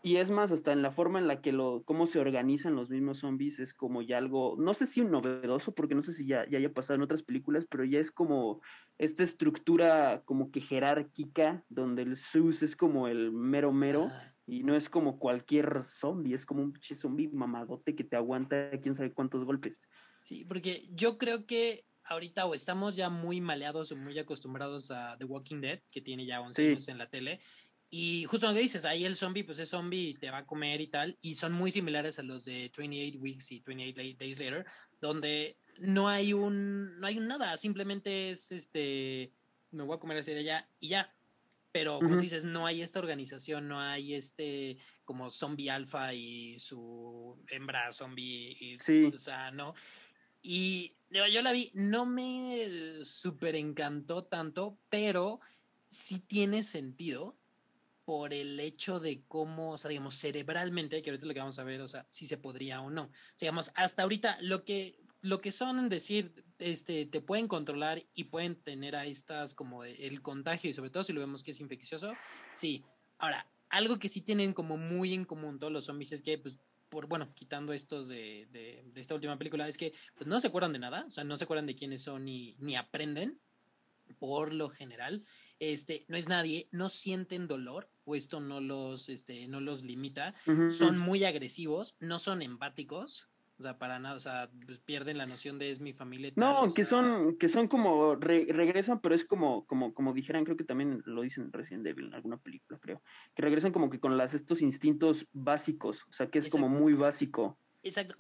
[0.07, 2.91] Y es más, hasta en la forma en la que lo, cómo se organizan los
[2.91, 6.27] mismos zombies es como ya algo, no sé si un novedoso, porque no sé si
[6.27, 8.61] ya, ya haya pasado en otras películas, pero ya es como
[8.99, 14.11] esta estructura como que jerárquica, donde el sus es como el mero mero,
[14.47, 18.95] y no es como cualquier zombie, es como un zombie mamadote que te aguanta quién
[18.95, 19.81] sabe cuántos golpes.
[20.21, 25.17] Sí, porque yo creo que ahorita o estamos ya muy maleados o muy acostumbrados a
[25.17, 27.41] The Walking Dead, que tiene ya 11 años en la tele,
[27.97, 30.47] y justo lo que dices, ahí el zombie, pues es zombie y te va a
[30.47, 34.41] comer y tal, y son muy similares a los de 28 Weeks y 28 Days
[34.41, 34.67] Later,
[35.01, 39.31] donde no hay un, no hay un nada, simplemente es este,
[39.71, 41.15] me voy a comer así de allá y ya.
[41.71, 47.41] Pero como dices, no hay esta organización, no hay este como zombie alfa y su
[47.49, 49.05] hembra zombie, y, sí.
[49.05, 49.73] o sea, no.
[50.43, 55.39] Y yo la vi, no me super encantó tanto, pero
[55.87, 57.37] sí tiene sentido
[58.05, 61.65] por el hecho de cómo, o sea, digamos, cerebralmente, que ahorita lo que vamos a
[61.65, 63.05] ver, o sea, si se podría o no.
[63.05, 68.03] O sea, digamos, hasta ahorita lo que, lo que son decir, este, te pueden controlar
[68.15, 71.53] y pueden tener a estas como el contagio y sobre todo si lo vemos que
[71.53, 72.13] es infeccioso,
[72.53, 72.85] sí.
[73.19, 76.59] Ahora, algo que sí tienen como muy en común todos los zombies es que pues
[76.89, 80.73] por, bueno, quitando estos de, de, esta última película, es que pues, no se acuerdan
[80.73, 83.41] de nada, o sea, no se acuerdan de quiénes son ni, ni aprenden,
[84.19, 85.25] por lo general,
[85.59, 90.35] este, no es nadie, no sienten dolor, o esto no los, este, no los limita,
[90.71, 95.27] son muy agresivos, no son empáticos, o sea, para nada, o sea, pues pierden la
[95.27, 96.33] noción de es mi familia.
[96.35, 100.65] no, que son, que son como, regresan, pero es como, como, como dijeran, creo que
[100.65, 103.01] también lo dicen recién Devil en alguna película, creo,
[103.35, 106.95] que regresan como que con las, estos instintos básicos, o sea, que es como muy
[106.95, 107.59] básico.
[107.83, 108.17] Exacto,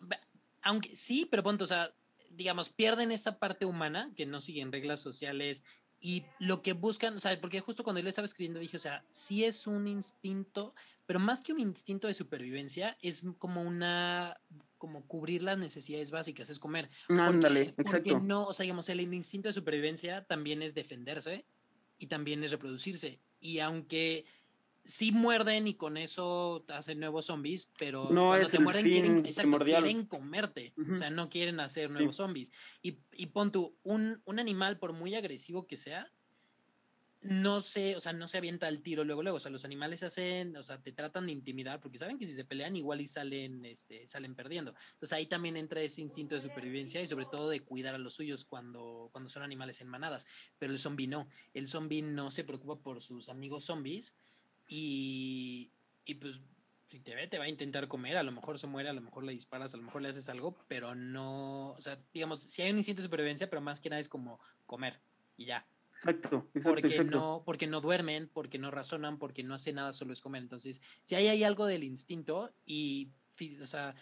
[0.63, 1.93] aunque sí, pero punto, o sea,
[2.31, 5.65] digamos, pierden esa parte humana, que no siguen reglas sociales,
[6.05, 8.81] y lo que buscan, o sea, porque justo cuando yo le estaba escribiendo dije, o
[8.81, 10.75] sea, sí es un instinto,
[11.07, 14.39] pero más que un instinto de supervivencia, es como una
[14.77, 16.91] como cubrir las necesidades básicas, es comer.
[17.09, 18.21] Ándale, exacto.
[18.21, 21.47] no, o sea, digamos, el instinto de supervivencia también es defenderse
[21.99, 23.19] y también es reproducirse.
[23.41, 24.27] Y aunque
[24.85, 30.07] sí muerden y con eso hacen nuevos zombies, pero no cuando te muerden quieren, quieren,
[30.07, 32.53] comerte, o sea, no quieren hacer nuevos zombies.
[32.83, 36.11] Y, y pon tú, un, un animal, por muy agresivo que sea,
[37.25, 39.37] no se, o sea, no se avienta al tiro luego, luego.
[39.37, 42.35] O sea, los animales hacen, o sea, te tratan de intimidar porque saben que si
[42.35, 44.75] se pelean igual y salen, este, salen perdiendo.
[44.93, 48.15] Entonces ahí también entra ese instinto de supervivencia y sobre todo de cuidar a los
[48.15, 50.27] suyos cuando, cuando son animales en manadas.
[50.59, 51.27] Pero el zombie no.
[51.55, 54.15] El zombie no se preocupa por sus amigos zombies
[54.69, 55.71] y,
[56.05, 56.43] y pues
[56.87, 59.01] si te ve, te va a intentar comer, a lo mejor se muere, a lo
[59.01, 62.63] mejor le disparas, a lo mejor le haces algo, pero no, o sea, digamos, si
[62.63, 65.01] hay un instinto de supervivencia, pero más que nada es como comer
[65.37, 65.67] y ya.
[65.97, 70.21] Exacto, porque no porque no duermen, porque no razonan, porque no hacen nada, solo es
[70.21, 70.43] comer.
[70.43, 73.11] Entonces, si hay, hay algo del instinto y,
[73.63, 73.95] o sea,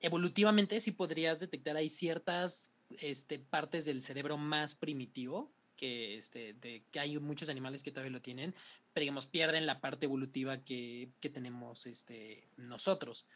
[0.00, 5.52] evolutivamente sí podrías detectar hay ciertas este, partes del cerebro más primitivo
[5.82, 8.54] que, este, de, que hay muchos animales que todavía lo tienen,
[8.92, 13.26] pero digamos, pierden la parte evolutiva que, que tenemos este, nosotros.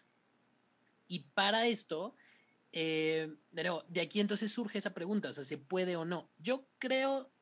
[1.09, 2.15] Y para esto,
[2.71, 6.31] eh, de, nuevo, de aquí entonces surge esa pregunta, o sea, ¿se puede o no?
[6.39, 7.33] Yo creo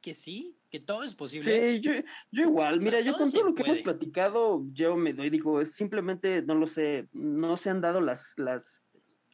[0.00, 1.72] que sí, que todo es posible.
[1.72, 1.90] Sí, yo,
[2.30, 5.72] yo igual, mira, yo con todo lo que hemos platicado, yo me doy, digo, es
[5.72, 8.83] simplemente, no lo sé, no se han dado las, las,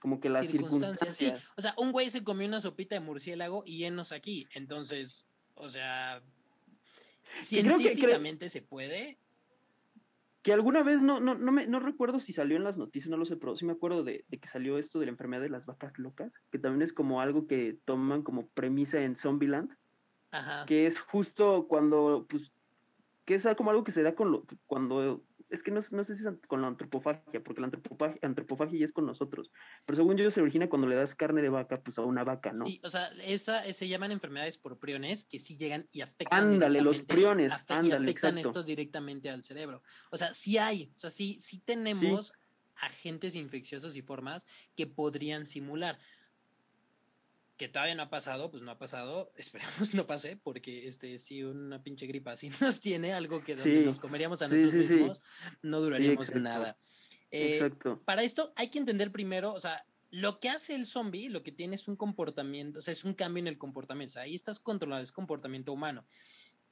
[0.01, 1.17] como que las circunstancias.
[1.17, 5.29] Sí, o sea, un güey se comió una sopita de murciélago y llenos aquí, entonces,
[5.55, 6.23] o sea,
[7.43, 9.17] científicamente se puede.
[10.43, 13.19] Que alguna vez, no, no, no, me, no recuerdo si salió en las noticias, no
[13.19, 15.51] lo sé, pero sí me acuerdo de, de que salió esto de la enfermedad de
[15.51, 19.71] las vacas locas, que también es como algo que toman como premisa en Zombieland
[20.67, 22.53] que es justo cuando, pues,
[23.25, 26.17] que es como algo que se da con lo, cuando, es que no, no sé
[26.17, 29.51] si es con la antropofagia, porque la antropofagia, antropofagia ya es con nosotros,
[29.87, 32.53] pero según yo se origina cuando le das carne de vaca, pues a una vaca,
[32.53, 32.65] ¿no?
[32.65, 36.53] Sí, o sea, esa, se llaman enfermedades por priones que sí llegan y afectan.
[36.53, 39.83] Ándale, los priones, ándale, afectan estos directamente al cerebro.
[40.11, 42.33] O sea, sí hay, o sea, sí, sí tenemos
[42.77, 45.99] agentes infecciosos y formas que podrían simular
[47.61, 51.45] que todavía no ha pasado, pues no ha pasado, esperamos no pase, porque este, si
[51.45, 55.23] una pinche gripa así nos tiene, algo que donde nos comeríamos a nosotros mismos,
[55.61, 56.79] no duraríamos nada.
[57.31, 58.01] Eh, exacto.
[58.07, 61.53] Para esto hay que entender primero, o sea, lo que hace el zombie, lo que
[61.53, 64.35] tiene es un comportamiento, o sea, es un cambio en el comportamiento, o sea, ahí
[64.35, 66.07] estás controlando, es comportamiento humano.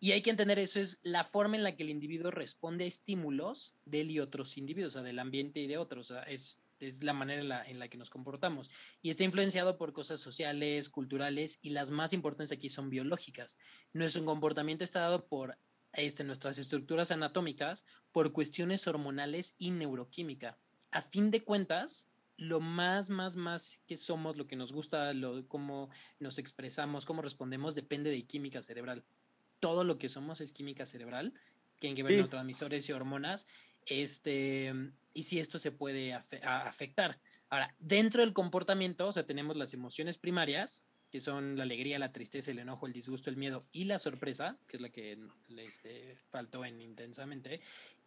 [0.01, 2.89] Y hay que entender eso, es la forma en la que el individuo responde a
[2.89, 6.23] estímulos de él y otros individuos, o sea, del ambiente y de otros, o sea,
[6.23, 8.71] es es la manera en la, que nos comportamos.
[9.03, 13.59] Y está influenciado por cosas sociales, culturales y las más importantes aquí son biológicas.
[13.93, 15.59] Nuestro comportamiento está dado por
[15.93, 20.59] este, nuestras estructuras anatómicas, por cuestiones hormonales y neuroquímica.
[20.91, 25.47] A fin de cuentas, lo más, más, más que somos, lo que nos gusta, lo,
[25.49, 29.05] cómo nos expresamos, cómo respondemos, depende de química cerebral.
[29.61, 31.35] Todo lo que somos es química cerebral,
[31.79, 33.47] tiene que ver con neurotransmisores y hormonas,
[33.89, 34.73] este,
[35.15, 37.21] y si esto se puede afectar.
[37.51, 42.13] Ahora, dentro del comportamiento, o sea, tenemos las emociones primarias, que son la alegría, la
[42.13, 45.19] tristeza, el enojo, el disgusto, el miedo y la sorpresa, que es la que
[45.57, 47.61] este, faltó en intensamente,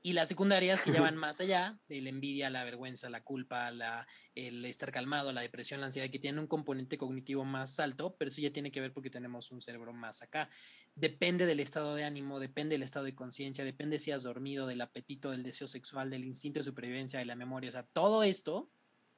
[0.04, 3.70] y las secundarias que ya van más allá de la envidia, la vergüenza, la culpa,
[3.72, 8.16] la, el estar calmado, la depresión, la ansiedad, que tienen un componente cognitivo más alto,
[8.18, 10.50] pero eso ya tiene que ver porque tenemos un cerebro más acá.
[10.96, 14.82] Depende del estado de ánimo, depende del estado de conciencia, depende si has dormido, del
[14.82, 18.72] apetito, del deseo sexual, del instinto de supervivencia, de la memoria, o sea, todo esto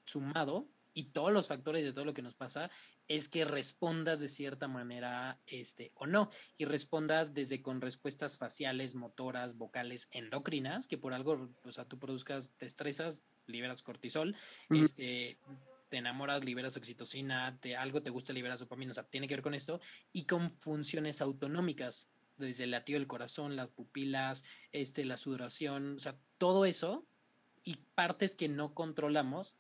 [0.05, 2.69] sumado y todos los factores de todo lo que nos pasa
[3.07, 8.95] es que respondas de cierta manera este o no y respondas desde con respuestas faciales,
[8.95, 14.35] motoras, vocales, endocrinas, que por algo, o sea, tú produzcas, te estresas, liberas cortisol,
[14.69, 15.37] este
[15.89, 19.43] te enamoras, liberas oxitocina, te, algo te gusta, liberas dopamina, o sea, tiene que ver
[19.43, 19.79] con esto,
[20.11, 25.99] y con funciones autonómicas, desde el latido del corazón, las pupilas, este, la sudoración, o
[25.99, 27.05] sea, todo eso
[27.63, 29.55] y partes que no controlamos,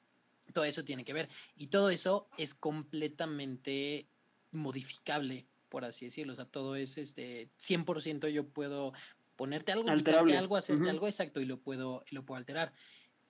[0.53, 1.29] todo eso tiene que ver.
[1.55, 4.07] Y todo eso es completamente
[4.51, 6.33] modificable, por así decirlo.
[6.33, 8.93] O sea, todo es este 100% yo puedo
[9.35, 12.71] ponerte algo, quitarte algo, hacerte algo exacto y lo puedo, lo puedo alterar.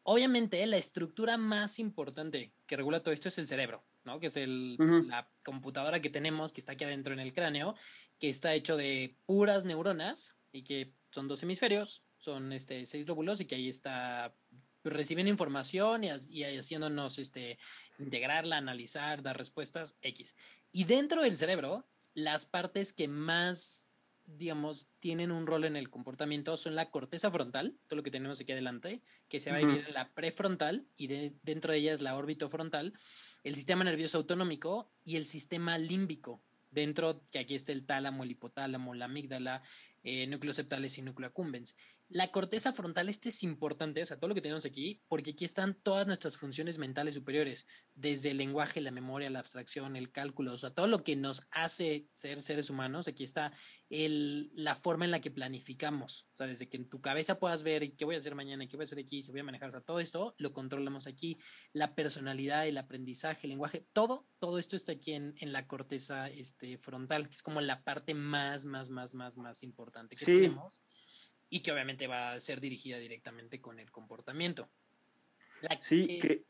[0.03, 4.19] Obviamente, la estructura más importante que regula todo esto es el cerebro, ¿no?
[4.19, 4.75] Que es el,
[5.07, 7.75] la computadora que tenemos, que está aquí adentro en el cráneo,
[8.19, 13.39] que está hecho de puras neuronas y que son dos hemisferios, son este, seis lóbulos
[13.39, 14.35] y que ahí está
[14.83, 17.57] recibiendo información y, y, haciéndonos este,
[17.99, 20.35] integrarla, analizar, dar respuestas X.
[20.71, 23.93] Y dentro del cerebro, las partes que más
[24.25, 28.39] digamos, tienen un rol en el comportamiento son la corteza frontal, todo lo que tenemos
[28.39, 31.07] aquí adelante, que se va a dividir en la prefrontal y
[31.43, 32.93] dentro de ella es la órbita frontal,
[33.43, 36.41] el sistema nervioso autonómico y el sistema límbico.
[36.71, 39.61] Dentro, que aquí está el tálamo, el hipotálamo, la amígdala,
[40.03, 41.75] eh, núcleos septales y núcleo accumbens.
[42.09, 45.45] La corteza frontal, este es importante, o sea, todo lo que tenemos aquí, porque aquí
[45.45, 50.53] están todas nuestras funciones mentales superiores, desde el lenguaje, la memoria, la abstracción, el cálculo,
[50.53, 53.51] o sea, todo lo que nos hace ser seres humanos, aquí está
[53.89, 57.63] el, la forma en la que planificamos, o sea, desde que en tu cabeza puedas
[57.63, 59.69] ver qué voy a hacer mañana, qué voy a hacer aquí, si voy a manejar,
[59.69, 61.37] o sea, todo esto lo controlamos aquí,
[61.71, 66.29] la personalidad, el aprendizaje, el lenguaje, todo, todo esto está aquí en, en la corteza
[66.29, 70.83] este, frontal, que es como la parte más, más, más, más, más importante que tenemos
[71.53, 74.69] y que obviamente va a ser dirigida directamente con el comportamiento.
[75.81, 76.43] sí, que,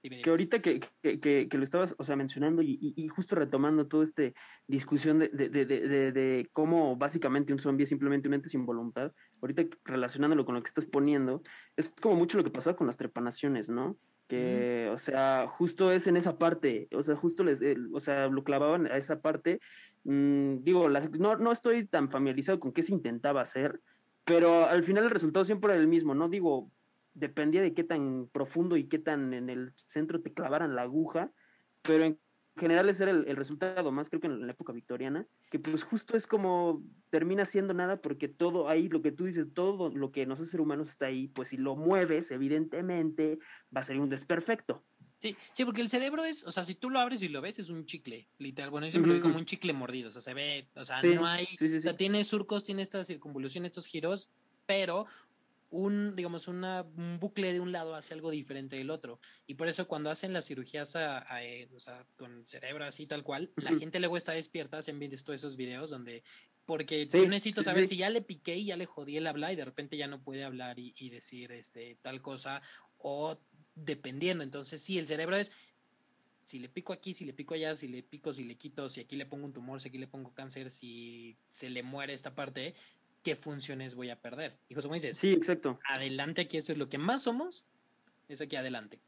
[0.00, 4.04] que ahorita que, que, que, lo estabas o sea, mencionando y, y, justo retomando toda
[4.04, 4.22] esta
[4.68, 9.12] discusión de, de, de, de, cómo básicamente un zombie es simplemente un ente sin voluntad,
[9.40, 11.42] ahorita relacionándolo con lo que estás poniendo,
[11.76, 13.98] es como mucho lo que pasaba con las trepanaciones, ¿no?
[14.28, 17.60] que, o sea, justo es en esa parte, o sea, justo les,
[17.92, 19.60] o sea, lo clavaban a esa parte.
[20.04, 23.80] Mm, digo, no, no estoy tan familiarizado con qué se intentaba hacer,
[24.24, 26.28] pero al final el resultado siempre era el mismo, ¿no?
[26.28, 26.70] Digo,
[27.14, 31.32] dependía de qué tan profundo y qué tan en el centro te clavaran la aguja,
[31.82, 32.18] pero en
[32.56, 36.16] general ese era el, resultado, más creo que en la época victoriana, que pues justo
[36.16, 40.26] es como termina siendo nada porque todo ahí, lo que tú dices, todo lo que
[40.26, 43.38] nos hace ser humanos está ahí, pues si lo mueves, evidentemente
[43.74, 44.84] va a ser un desperfecto.
[45.22, 47.60] Sí, sí, porque el cerebro es, o sea, si tú lo abres y lo ves,
[47.60, 48.72] es un chicle, literal.
[48.72, 51.00] Bueno, yo siempre lo vi como un chicle mordido, o sea, se ve, o sea,
[51.00, 54.32] no hay, o sea, tiene surcos, tiene esta circunvolución, estos giros,
[54.66, 55.06] pero
[55.70, 59.20] un, digamos, una, un bucle de un lado hace algo diferente del otro.
[59.46, 63.22] Y por eso cuando hacen las cirugías a, eh, o sea, con cerebro así tal
[63.22, 66.24] cual, la gente luego está despierta, visto todos esos videos donde,
[66.66, 69.56] porque yo necesito saber si ya le piqué y ya le jodí el habla y
[69.56, 72.60] de repente ya no puede hablar y, y decir este tal cosa,
[72.98, 73.38] o
[73.74, 74.44] dependiendo.
[74.44, 75.52] Entonces, sí, el cerebro es,
[76.44, 79.00] si le pico aquí, si le pico allá, si le pico, si le quito, si
[79.00, 82.34] aquí le pongo un tumor, si aquí le pongo cáncer, si se le muere esta
[82.34, 82.74] parte,
[83.22, 84.58] ¿qué funciones voy a perder?
[84.68, 85.78] Y José dices, sí, exacto.
[85.84, 87.66] Adelante aquí, esto es lo que más somos,
[88.28, 89.00] es aquí adelante.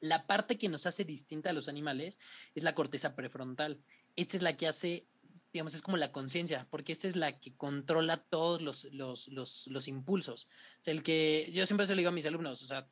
[0.00, 2.18] La parte que nos hace distinta a los animales
[2.54, 3.80] es la corteza prefrontal.
[4.16, 5.06] Esta es la que hace,
[5.52, 9.66] digamos, es como la conciencia, porque esta es la que controla todos los, los, los,
[9.68, 10.44] los impulsos.
[10.80, 12.88] O sea, el que yo siempre se lo digo a mis alumnos, o sea,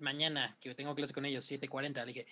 [0.00, 2.26] mañana que tengo clase con ellos, 7.40, le dije,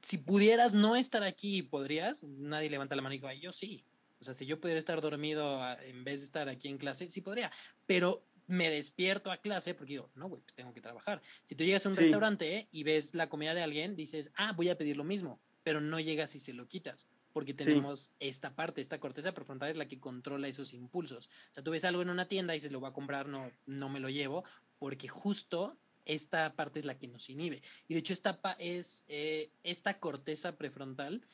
[0.00, 2.24] si pudieras no estar aquí, ¿podrías?
[2.24, 3.84] Nadie levanta la mano y dijo, Ay, yo sí.
[4.20, 7.08] O sea, si yo pudiera estar dormido ah, en vez de estar aquí en clase,
[7.08, 7.50] sí podría.
[7.86, 11.20] Pero me despierto a clase porque digo, no, güey, pues tengo que trabajar.
[11.42, 14.68] Si tú llegas a un restaurante y ves la comida de alguien, dices, ah, voy
[14.68, 18.80] a pedir lo mismo, pero no llegas y se lo quitas, porque tenemos esta parte,
[18.80, 21.28] esta corteza prefrontal es la que controla esos impulsos.
[21.50, 23.50] O sea, tú ves algo en una tienda y dices, lo voy a comprar, no,
[23.66, 24.44] no me lo llevo,
[24.78, 27.62] porque justo esta parte es la que nos inhibe.
[27.88, 31.26] Y de hecho esta, es, eh, esta corteza prefrontal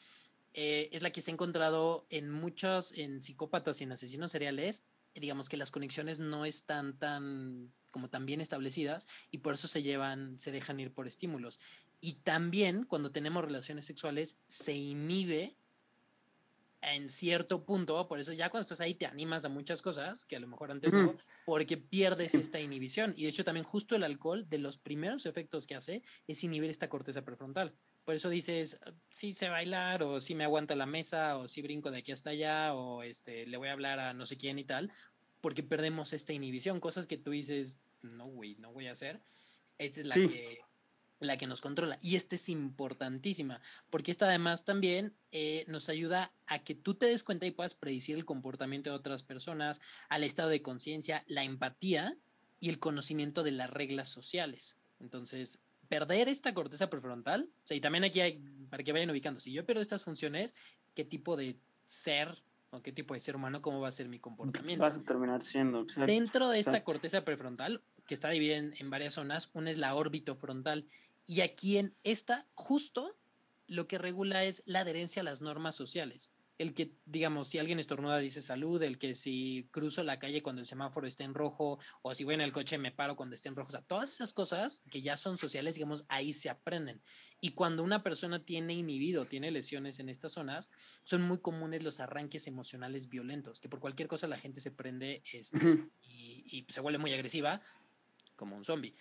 [0.55, 4.87] eh, es la que se ha encontrado en muchos, en psicópatas y en asesinos seriales,
[5.15, 9.83] digamos que las conexiones no están tan como tan bien establecidas y por eso se
[9.83, 11.59] llevan, se dejan ir por estímulos.
[12.01, 15.57] Y también cuando tenemos relaciones sexuales se inhibe
[16.81, 20.37] en cierto punto, por eso ya cuando estás ahí te animas a muchas cosas que
[20.37, 23.15] a lo mejor antes no, porque pierdes esta inhibición.
[23.17, 26.71] Y de hecho también justo el alcohol, de los primeros efectos que hace, es inhibir
[26.71, 27.75] esta corteza prefrontal.
[28.05, 31.91] Por eso dices, sí sé bailar, o sí me aguanta la mesa, o sí brinco
[31.91, 34.65] de aquí hasta allá, o este, le voy a hablar a no sé quién y
[34.65, 34.91] tal,
[35.41, 39.21] porque perdemos esta inhibición, cosas que tú dices, no, güey, no voy a hacer.
[39.79, 40.59] Esta es la que
[41.21, 41.99] la que nos controla.
[42.01, 43.61] Y esta es importantísima,
[43.91, 47.75] porque esta además también eh, nos ayuda a que tú te des cuenta y puedas
[47.75, 52.17] predecir el comportamiento de otras personas, al estado de conciencia, la empatía
[52.61, 54.81] y el conocimiento de las reglas sociales.
[55.01, 59.41] Entonces, perder esta corteza prefrontal, o sea, y también aquí hay, para que vayan ubicando,
[59.41, 60.55] si yo pierdo estas funciones,
[60.95, 64.19] ¿qué tipo de ser o qué tipo de ser humano, cómo va a ser mi
[64.19, 64.85] comportamiento?
[64.85, 65.87] Vas a terminar siendo.
[66.07, 69.51] Dentro de esta corteza prefrontal, que está dividida en, varias zonas.
[69.53, 70.87] Una es la órbito frontal.
[71.27, 73.17] Y aquí en esta, justo
[73.69, 77.79] lo que regula es la adherencia a las normas sociales el que, digamos, si alguien
[77.79, 81.79] estornuda dice salud, el que si cruzo la calle cuando el semáforo está en rojo,
[82.03, 84.13] o si voy en el coche me paro cuando esté en rojo, o sea, todas
[84.13, 87.01] esas cosas que ya son sociales, digamos, ahí se aprenden.
[87.41, 90.73] Y cuando una persona tiene inhibido, tiene lesiones en estas zonas,
[91.05, 95.23] son muy comunes los arranques emocionales violentos, que por cualquier cosa la gente se prende
[95.33, 95.59] este,
[96.03, 97.63] y, y se vuelve muy agresiva,
[98.39, 98.95] como un zombie.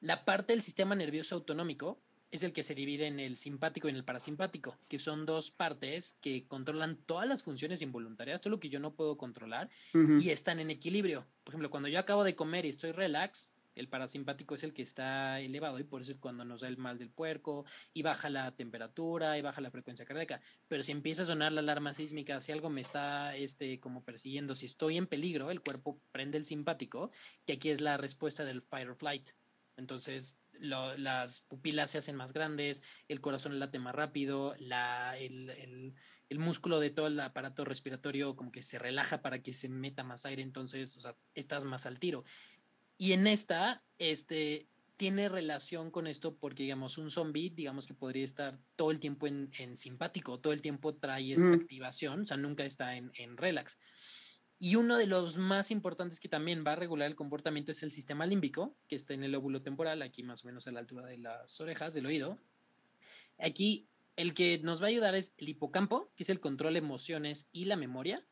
[0.00, 2.00] La parte del sistema nervioso autonómico,
[2.34, 5.52] es el que se divide en el simpático y en el parasimpático, que son dos
[5.52, 10.30] partes que controlan todas las funciones involuntarias, todo lo que yo no puedo controlar, y
[10.30, 11.26] están en equilibrio.
[11.44, 14.82] Por ejemplo, cuando yo acabo de comer y estoy relax, el parasimpático es el que
[14.82, 18.30] está elevado y por eso es cuando nos da el mal del puerco y baja
[18.30, 20.40] la temperatura y baja la frecuencia cardíaca.
[20.68, 24.54] Pero si empieza a sonar la alarma sísmica, si algo me está este, como persiguiendo,
[24.54, 27.10] si estoy en peligro, el cuerpo prende el simpático,
[27.46, 29.30] que aquí es la respuesta del fight or flight.
[29.76, 35.94] Entonces, las pupilas se hacen más grandes, el corazón late más rápido, la, el,
[36.38, 40.26] músculo de todo el aparato respiratorio como que se relaja para que se meta más
[40.26, 42.24] aire, entonces, o sea, estás más al tiro.
[42.96, 48.24] Y en esta, este, tiene relación con esto porque, digamos, un zombie, digamos que podría
[48.24, 51.54] estar todo el tiempo en, simpático, todo el tiempo trae esta mm.
[51.54, 53.78] activación, o sea, nunca está en, en relax.
[54.58, 57.90] Y uno de los más importantes que también va a regular el comportamiento es el
[57.90, 61.06] sistema límbico, que está en el óvulo temporal, aquí más o menos a la altura
[61.06, 62.38] de las orejas, del oído.
[63.38, 66.78] Aquí el que nos va a ayudar es el hipocampo, que es el control de
[66.78, 68.24] emociones y la memoria,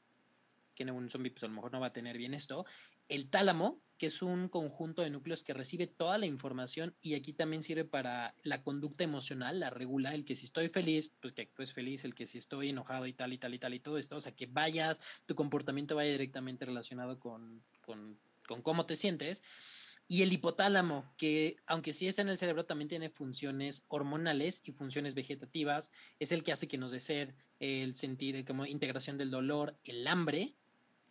[0.74, 2.64] que en un zombie pues a lo mejor no va a tener bien esto.
[3.12, 7.34] El tálamo, que es un conjunto de núcleos que recibe toda la información y aquí
[7.34, 11.42] también sirve para la conducta emocional, la regula, el que si estoy feliz, pues que
[11.42, 13.98] actúes feliz, el que si estoy enojado y tal y tal y tal y todo
[13.98, 14.96] esto, o sea, que vayas,
[15.26, 19.42] tu comportamiento vaya directamente relacionado con, con, con cómo te sientes.
[20.08, 24.72] Y el hipotálamo, que aunque sí está en el cerebro, también tiene funciones hormonales y
[24.72, 29.78] funciones vegetativas, es el que hace que nos desee el sentir como integración del dolor,
[29.84, 30.56] el hambre,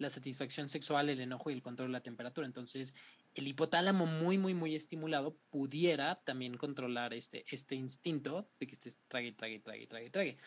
[0.01, 2.45] la satisfacción sexual, el enojo y el control de la temperatura.
[2.45, 2.95] Entonces,
[3.35, 8.99] el hipotálamo muy, muy, muy estimulado pudiera también controlar este, este instinto de que estés
[9.07, 10.37] trague, trague, trague, trague, trague.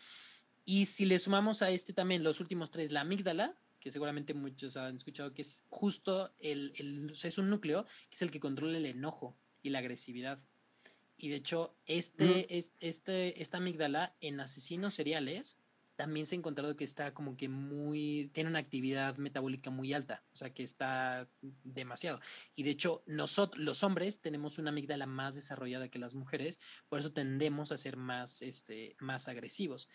[0.65, 4.77] Y si le sumamos a este también los últimos tres, la amígdala, que seguramente muchos
[4.77, 8.79] han escuchado que es justo el, el es un núcleo que es el que controla
[8.79, 10.43] el enojo y la agresividad.
[11.19, 15.61] Y de hecho, este, es, este, esta amígdala en asesinos seriales
[15.97, 20.25] también se ha encontrado que está como que muy, tiene una actividad metabólica muy alta,
[20.33, 21.29] o sea que está
[21.63, 22.21] demasiado.
[22.55, 26.99] Y de hecho, nosotros, los hombres, tenemos una amígdala más desarrollada que las mujeres, por
[26.99, 29.89] eso tendemos a ser más, este, más agresivos.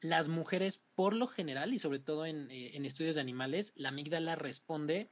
[0.00, 3.88] Las mujeres, por lo general, y sobre todo en, eh, en estudios de animales, la
[3.88, 5.10] amígdala responde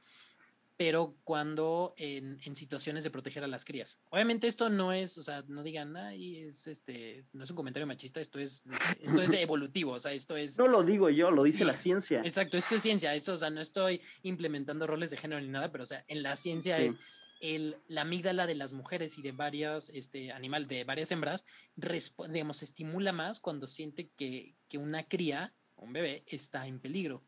[0.77, 4.01] pero cuando en, en, situaciones de proteger a las crías.
[4.09, 7.87] Obviamente esto no es, o sea, no digan, ay, es este, no es un comentario
[7.87, 8.65] machista, esto es,
[9.01, 10.57] esto es evolutivo, o sea, esto es...
[10.65, 12.19] No lo digo yo, lo dice la ciencia.
[12.21, 15.71] Exacto, esto es ciencia, esto, o sea, no estoy implementando roles de género ni nada,
[15.71, 16.97] pero, o sea, en la ciencia es
[17.39, 21.45] el, la amígdala de las mujeres y de varios este, animal, de varias hembras,
[21.75, 27.23] digamos, estimula más cuando siente que, que una cría, un bebé, está en peligro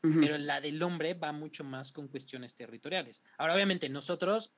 [0.00, 3.22] pero la del hombre va mucho más con cuestiones territoriales.
[3.38, 4.52] Ahora, obviamente, nosotros,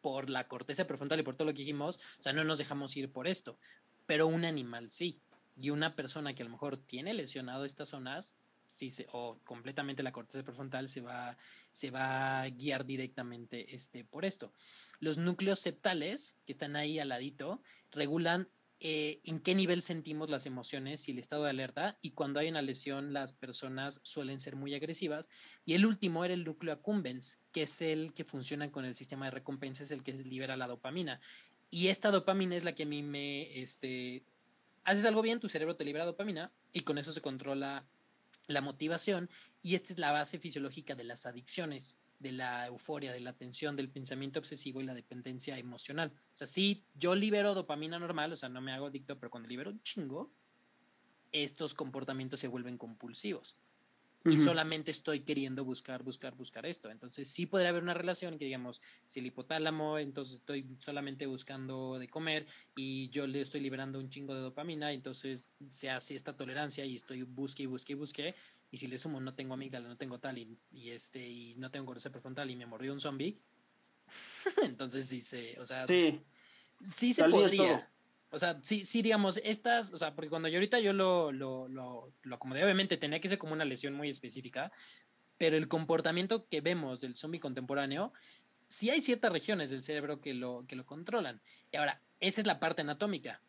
[0.00, 2.96] por la corteza prefrontal y por todo lo que dijimos, o sea, no nos dejamos
[2.96, 3.58] ir por esto,
[4.06, 5.20] pero un animal sí.
[5.56, 10.12] Y una persona que a lo mejor tiene lesionado estas zonas, se, o completamente la
[10.12, 11.36] corteza prefrontal se va,
[11.70, 14.52] se va a guiar directamente este, por esto.
[14.98, 17.60] Los núcleos septales, que están ahí al ladito,
[17.90, 18.48] regulan
[18.84, 22.48] eh, en qué nivel sentimos las emociones y el estado de alerta y cuando hay
[22.48, 25.28] una lesión las personas suelen ser muy agresivas.
[25.64, 29.26] Y el último era el núcleo accumbens que es el que funciona con el sistema
[29.26, 31.20] de recompensas el que libera la dopamina.
[31.70, 34.24] Y esta dopamina es la que a mí me este
[34.82, 37.86] haces algo bien tu cerebro te libera dopamina y con eso se controla
[38.48, 39.30] la motivación
[39.62, 43.76] y esta es la base fisiológica de las adicciones de la euforia, de la tensión,
[43.76, 46.12] del pensamiento obsesivo y la dependencia emocional.
[46.14, 49.48] O sea, si yo libero dopamina normal, o sea, no me hago adicto, pero cuando
[49.48, 50.32] libero un chingo,
[51.32, 53.56] estos comportamientos se vuelven compulsivos
[54.24, 56.90] y solamente estoy queriendo buscar, buscar, buscar esto.
[56.90, 61.98] Entonces sí podría haber una relación que digamos, si el hipotálamo, entonces estoy solamente buscando
[61.98, 62.46] de comer
[62.76, 66.96] y yo le estoy liberando un chingo de dopamina, entonces se hace esta tolerancia y
[66.96, 68.34] estoy busque y busque y busque.
[68.72, 70.58] Y si le sumo no tengo amígdala, no tengo tal y,
[70.90, 73.38] este y no tengo corteza prefrontal y me mordió un zombie,
[74.64, 76.20] entonces sí se, o sea, sí,
[76.82, 77.88] sí se podría.
[78.30, 81.68] O sea, sí, sí, digamos, estas, o sea, porque cuando yo ahorita yo lo, lo,
[81.68, 84.72] lo, lo acomodé, obviamente tenía que ser como una lesión muy específica,
[85.36, 88.10] pero el comportamiento que vemos del zombie contemporáneo
[88.72, 91.42] sí hay ciertas regiones del cerebro que lo, que lo controlan.
[91.70, 93.42] Y ahora, esa es la parte anatómica.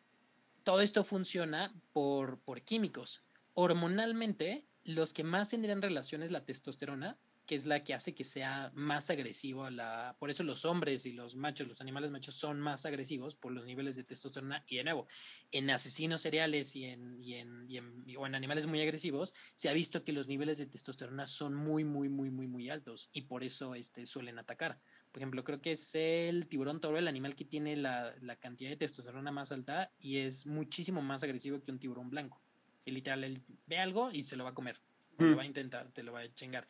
[0.62, 3.22] Todo esto funciona por, por químicos.
[3.54, 8.72] Hormonalmente, los que más tendrían relaciones la testosterona que es la que hace que sea
[8.74, 9.68] más agresivo.
[9.70, 13.52] La, por eso los hombres y los machos, los animales machos son más agresivos por
[13.52, 14.64] los niveles de testosterona.
[14.66, 15.06] Y de nuevo,
[15.52, 19.68] en asesinos seriales y en, y en, y en, o en animales muy agresivos, se
[19.68, 23.22] ha visto que los niveles de testosterona son muy, muy, muy, muy, muy altos y
[23.22, 24.80] por eso este, suelen atacar.
[25.12, 28.70] Por ejemplo, creo que es el tiburón toro el animal que tiene la, la cantidad
[28.70, 32.43] de testosterona más alta y es muchísimo más agresivo que un tiburón blanco.
[32.84, 34.80] Y literal, él ve algo y se lo va a comer.
[35.18, 36.66] Lo va a intentar, te lo va a chingar.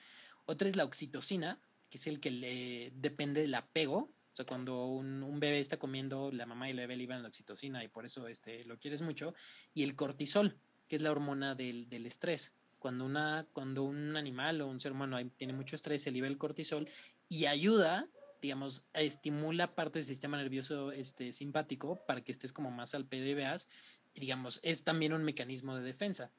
[0.46, 1.58] Otra es la oxitocina,
[1.90, 3.96] que es el que le depende del apego.
[3.96, 7.82] O sea, cuando un, bebé está comiendo, la mamá y el bebé liberan la oxitocina
[7.82, 9.34] y por eso este, lo quieres mucho.
[9.72, 10.58] Y el cortisol,
[10.88, 12.54] que es la hormona del, del estrés.
[12.78, 16.36] Cuando, una, cuando un animal o un ser humano tiene mucho estrés, se libera el
[16.36, 16.86] cortisol
[17.30, 18.06] y ayuda,
[18.42, 23.24] digamos, estimula parte del sistema nervioso este, simpático para que estés como más al pedo
[23.26, 23.68] y veas.
[24.14, 26.30] Digamos, es también un mecanismo de defensa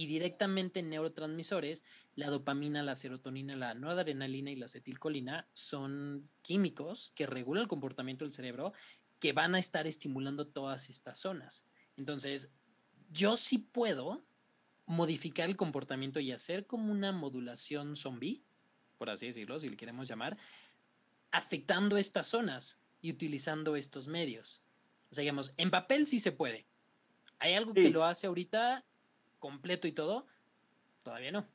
[0.00, 1.82] y directamente en neurotransmisores,
[2.14, 8.24] la dopamina, la serotonina, la noradrenalina y la acetilcolina son químicos que regulan el comportamiento
[8.24, 8.72] del cerebro
[9.18, 11.66] que van a estar estimulando todas estas zonas.
[11.98, 12.50] Entonces,
[13.10, 14.24] yo sí puedo
[14.86, 18.42] modificar el comportamiento y hacer como una modulación zombie,
[18.96, 20.38] por así decirlo, si le queremos llamar,
[21.30, 24.62] afectando estas zonas y utilizando estos medios.
[25.10, 26.69] O sea, digamos, en papel sí se puede.
[27.40, 28.84] Hay algo que lo hace ahorita
[29.38, 30.26] completo y todo,
[31.02, 31.46] todavía no.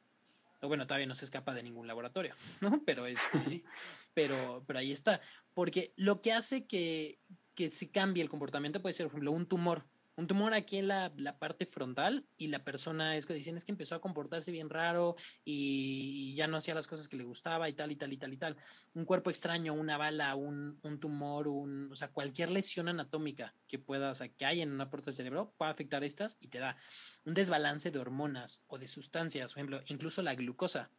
[0.61, 2.81] O bueno, todavía no se escapa de ningún laboratorio, ¿no?
[2.85, 3.63] Pero este,
[4.13, 5.21] pero, pero ahí está.
[5.53, 7.19] Porque lo que hace que,
[7.53, 9.85] que se cambie el comportamiento puede ser, por ejemplo, un tumor
[10.17, 13.71] un tumor aquí en la, parte frontal y la persona es que dicen es que
[13.71, 17.73] empezó a comportarse bien raro y, ya no hacía las cosas que le gustaba y
[17.73, 18.57] tal y tal y tal y tal.
[18.93, 23.79] Un cuerpo extraño, una bala, un, un tumor, un, o sea, cualquier lesión anatómica que
[23.79, 26.59] pueda, o sea, que hay en una puerta del cerebro puede afectar estas y te
[26.59, 26.77] da
[27.25, 30.89] un desbalance de hormonas o de sustancias, por ejemplo, incluso la glucosa.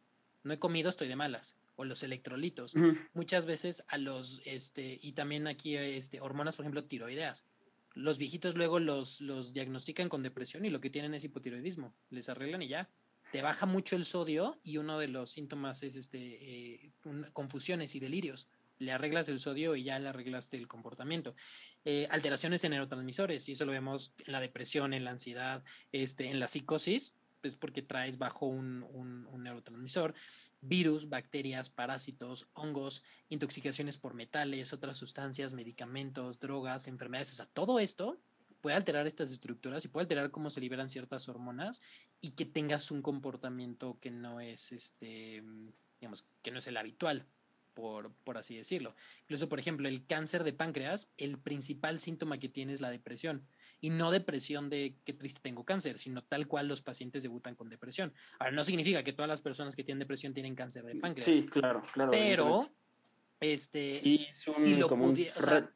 [0.43, 2.75] No he comido, estoy de malas o los electrolitos.
[3.13, 7.45] Muchas veces a los, este, y también aquí, este, hormonas, por ejemplo, tiroideas
[7.97, 11.93] los viejitos luego los, los diagnostican con depresión y lo que tienen es hipotiroidismo.
[12.09, 12.89] Les arreglan y ya.
[13.31, 16.91] Te baja mucho el sodio y uno de los síntomas es este eh,
[17.33, 18.49] confusiones y delirios.
[18.79, 21.35] Le arreglas el sodio y ya le arreglaste el comportamiento.
[21.83, 26.29] Eh, alteraciones en neurotransmisores, y eso lo vemos en la depresión, en la ansiedad, este,
[26.29, 27.15] en la psicosis,
[27.47, 30.13] es porque traes bajo un, un, neurotransmisor,
[30.61, 37.79] virus, bacterias, parásitos, hongos, intoxicaciones por metales, otras sustancias, medicamentos, drogas, enfermedades, o sea, todo
[37.79, 38.19] esto
[38.61, 41.81] puede alterar estas estructuras y puede alterar cómo se liberan ciertas hormonas
[42.21, 45.43] y que tengas un comportamiento que no es este
[45.99, 47.25] digamos que no es el habitual
[47.77, 48.95] por, por así decirlo.
[49.21, 53.45] Incluso, por ejemplo, el cáncer de páncreas, el principal síntoma que tiene es la depresión.
[53.79, 57.69] Y no depresión de qué triste tengo cáncer, sino tal cual los pacientes debutan con
[57.69, 58.15] depresión.
[58.39, 61.35] Ahora, no significa que todas las personas que tienen depresión tienen cáncer de páncreas.
[61.35, 62.09] Sí, claro, claro.
[62.09, 62.71] Pero,
[63.39, 64.01] este,
[64.33, 65.71] si lo pudiera.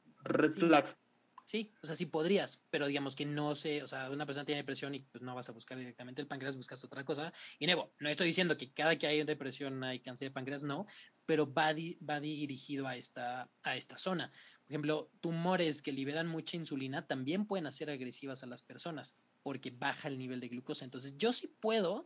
[1.51, 4.61] Sí, o sea, sí podrías, pero digamos que no sé, o sea, una persona tiene
[4.61, 7.33] depresión y pues no vas a buscar directamente el páncreas, buscas otra cosa.
[7.59, 10.85] Y nuevo, no estoy diciendo que cada que hay depresión hay cáncer de páncreas, no,
[11.31, 13.47] pero va, dirigido a esta,
[13.95, 14.29] zona.
[14.65, 19.71] Por ejemplo, tumores que liberan mucha insulina también pueden hacer agresivas a las personas porque
[19.71, 20.83] baja el nivel de glucosa.
[20.83, 22.05] Entonces, yo sí puedo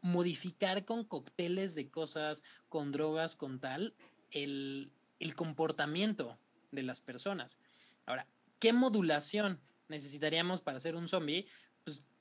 [0.00, 3.94] modificar con cócteles de cosas, con drogas, con tal,
[4.30, 6.38] el, el comportamiento
[6.70, 7.58] de las personas.
[8.06, 8.26] Ahora,
[8.62, 9.58] ¿Qué modulación
[9.88, 11.48] necesitaríamos para hacer un zombie?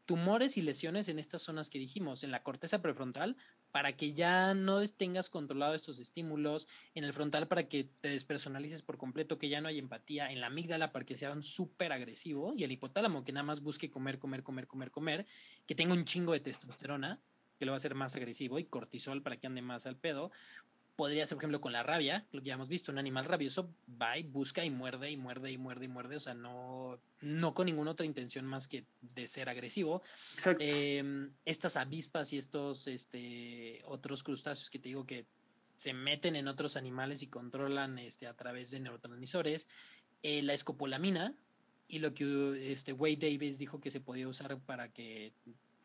[0.06, 3.38] Tumores y lesiones en estas zonas que dijimos, en la corteza prefrontal,
[3.72, 8.82] para que ya no tengas controlado estos estímulos, en el frontal para que te despersonalices
[8.82, 11.94] por completo, que ya no hay empatía, en la amígdala para que sea un súper
[11.94, 15.26] agresivo, y el hipotálamo que nada más busque comer, comer, comer, comer, comer,
[15.66, 17.22] que tenga un chingo de testosterona,
[17.58, 20.32] que lo va a hacer más agresivo, y cortisol para que ande más al pedo,
[20.96, 23.74] Podría ser, por ejemplo, con la rabia, lo que ya hemos visto, un animal rabioso
[24.02, 27.54] va y busca y muerde y muerde y muerde y muerde, o sea, no, no
[27.54, 30.02] con ninguna otra intención más que de ser agresivo.
[30.60, 35.26] Em, estas avispas y estos este, otros crustáceos que te digo que
[35.76, 39.68] se meten en otros animales y controlan este, a través de neurotransmisores.
[40.22, 41.34] Eh, la escopolamina
[41.88, 45.34] y lo que este, Wade Davis dijo que se podía usar para que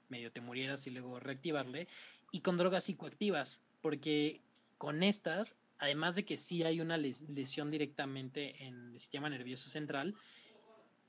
[0.09, 1.89] medio te murieras y luego reactivarle.
[2.31, 4.41] Y con drogas psicoactivas, porque
[4.79, 10.15] con estas, además de que sí hay una lesión directamente en el sistema nervioso central,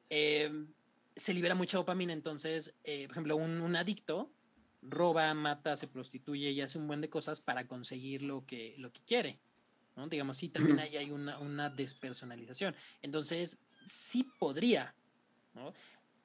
[0.10, 0.52] eh,
[1.16, 2.14] se libera mucha dopamina.
[2.14, 4.32] Entonces, eh, por ejemplo, un, adicto
[4.82, 8.92] roba, mata, se prostituye y hace un buen de cosas para conseguir lo que, lo
[8.92, 9.40] que quiere.
[9.96, 10.08] ¿no?
[10.08, 12.76] Digamos, sí, también ahí hay una, una despersonalización.
[13.02, 14.94] Entonces, sí podría,
[15.56, 15.74] ¿no?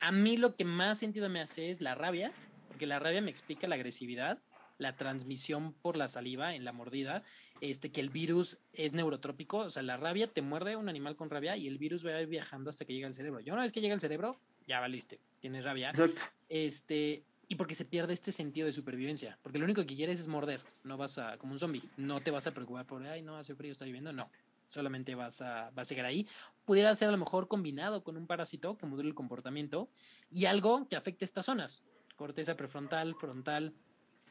[0.00, 2.32] A mí lo que más sentido me hace es la rabia,
[2.66, 4.40] porque la rabia me explica la agresividad,
[4.82, 7.22] la transmisión por la saliva en la mordida,
[7.60, 11.30] este que el virus es neurotrópico, o sea, la rabia te muerde un animal con
[11.30, 13.40] rabia y el virus va a ir viajando hasta que llega al cerebro.
[13.40, 15.90] Y una vez que llega al cerebro, ya valiste, tienes rabia.
[15.90, 16.22] Exacto.
[16.48, 20.28] Este, y porque se pierde este sentido de supervivencia, porque lo único que quieres es
[20.28, 23.36] morder, no vas a, como un zombie, no te vas a preocupar por, ay, no,
[23.36, 24.30] hace frío, está lloviendo, no,
[24.68, 26.26] solamente vas a, vas a llegar ahí.
[26.64, 29.88] Pudiera ser a lo mejor combinado con un parásito que module el comportamiento
[30.30, 31.84] y algo que afecte estas zonas,
[32.16, 33.74] corteza prefrontal, frontal,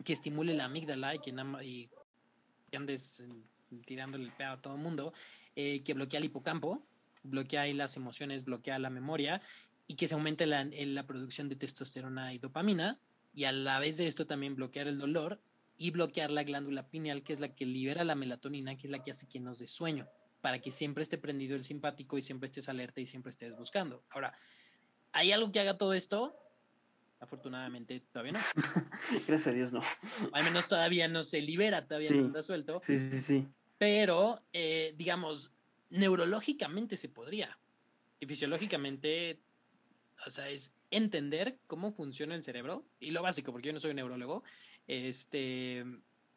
[0.03, 1.33] que estimule la amígdala y que,
[1.63, 1.89] y
[2.69, 3.23] que andes
[3.85, 5.13] tirándole el pedo a todo el mundo,
[5.55, 6.83] eh, que bloquea el hipocampo,
[7.23, 9.41] bloquea las emociones, bloquea la memoria
[9.87, 12.99] y que se aumente la, la producción de testosterona y dopamina
[13.33, 15.39] y a la vez de esto también bloquear el dolor
[15.77, 19.01] y bloquear la glándula pineal, que es la que libera la melatonina, que es la
[19.01, 20.07] que hace que nos dé sueño,
[20.41, 24.03] para que siempre esté prendido el simpático y siempre estés alerta y siempre estés buscando.
[24.09, 24.33] Ahora,
[25.13, 26.35] ¿hay algo que haga todo esto?
[27.21, 28.39] Afortunadamente todavía no.
[29.27, 29.81] Gracias a Dios no.
[30.33, 32.81] Al menos todavía no se libera, todavía no anda suelto.
[32.83, 33.47] Sí, sí, sí.
[33.77, 35.53] Pero, eh, digamos,
[35.91, 37.59] neurológicamente se podría.
[38.19, 39.39] Y fisiológicamente,
[40.25, 43.93] o sea, es entender cómo funciona el cerebro, y lo básico, porque yo no soy
[43.93, 44.43] neurólogo,
[44.87, 45.85] este,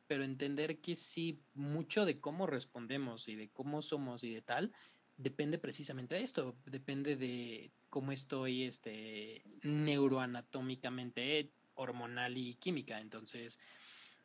[0.06, 4.72] pero entender que sí, mucho de cómo respondemos y de cómo somos y de tal,
[5.16, 12.98] depende precisamente de esto, depende de cómo estoy este, neuroanatómicamente, hormonal y química.
[12.98, 13.60] Entonces,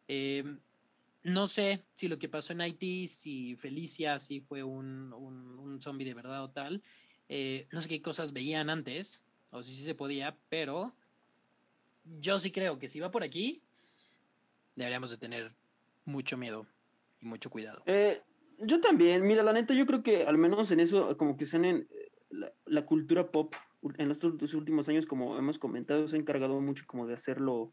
[0.08, 0.44] eh,
[1.22, 6.08] no sé si lo que pasó en Haití, si Felicia sí fue un, un, zombie
[6.08, 6.82] de verdad o tal.
[7.28, 10.96] Eh, no sé qué cosas veían antes, o si sí se podía, pero
[12.06, 13.62] yo sí creo que si va por aquí,
[14.76, 15.54] deberíamos de tener
[16.06, 16.66] mucho miedo
[17.22, 17.84] y mucho cuidado.
[17.86, 18.20] Eh,
[18.58, 21.66] yo también, mira, la neta, yo creo que al menos en eso, como que sean
[21.66, 21.88] en
[22.30, 23.54] la, cultura pop,
[23.98, 27.72] en estos últimos años, como hemos comentado, se ha encargado mucho como de hacerlo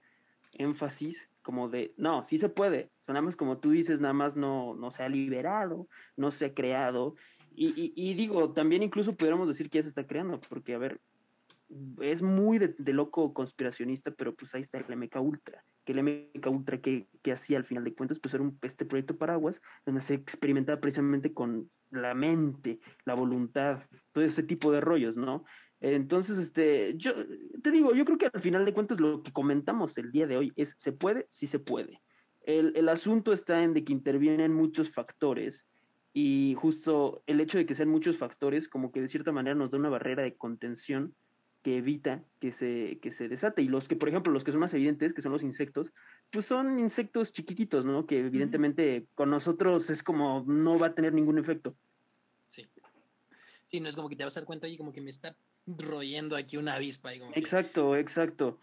[0.53, 4.91] énfasis, como de, no, sí se puede, sonamos como tú dices, nada más no, no
[4.91, 7.15] se ha liberado, no se ha creado,
[7.59, 11.01] y, y, digo, también incluso pudiéramos decir que ya se está creando, porque, a ver,
[12.01, 16.47] es muy de, loco conspiracionista, pero pues ahí está el MK Ultra, que el MK
[16.47, 20.01] Ultra que, que hacía al final de cuentas, pues era un, este proyecto paraguas, donde
[20.01, 25.45] se experimentaba precisamente con la mente, la voluntad, todo ese tipo de rollos, ¿no?
[25.81, 27.12] Entonces, este, yo
[27.62, 30.37] te digo, yo creo que al final de cuentas lo que comentamos el día de
[30.37, 31.27] hoy es, ¿se puede?
[31.29, 32.01] Sí se puede.
[32.43, 35.67] El, el asunto está en de que intervienen muchos factores
[36.12, 39.71] y justo el hecho de que sean muchos factores como que de cierta manera nos
[39.71, 41.14] da una barrera de contención
[41.67, 43.61] que evita que se, que se desate.
[43.61, 45.91] Y los que, por ejemplo, los que son más evidentes, que son los insectos,
[46.31, 48.07] pues son insectos chiquititos, ¿no?
[48.07, 51.75] Que evidentemente con nosotros es como no va a tener ningún efecto.
[52.47, 52.69] Sí.
[53.64, 55.35] Sí, no es como que te vas a dar cuenta y como que me está
[55.67, 57.12] royendo aquí una avispa.
[57.35, 58.61] exacto, exacto.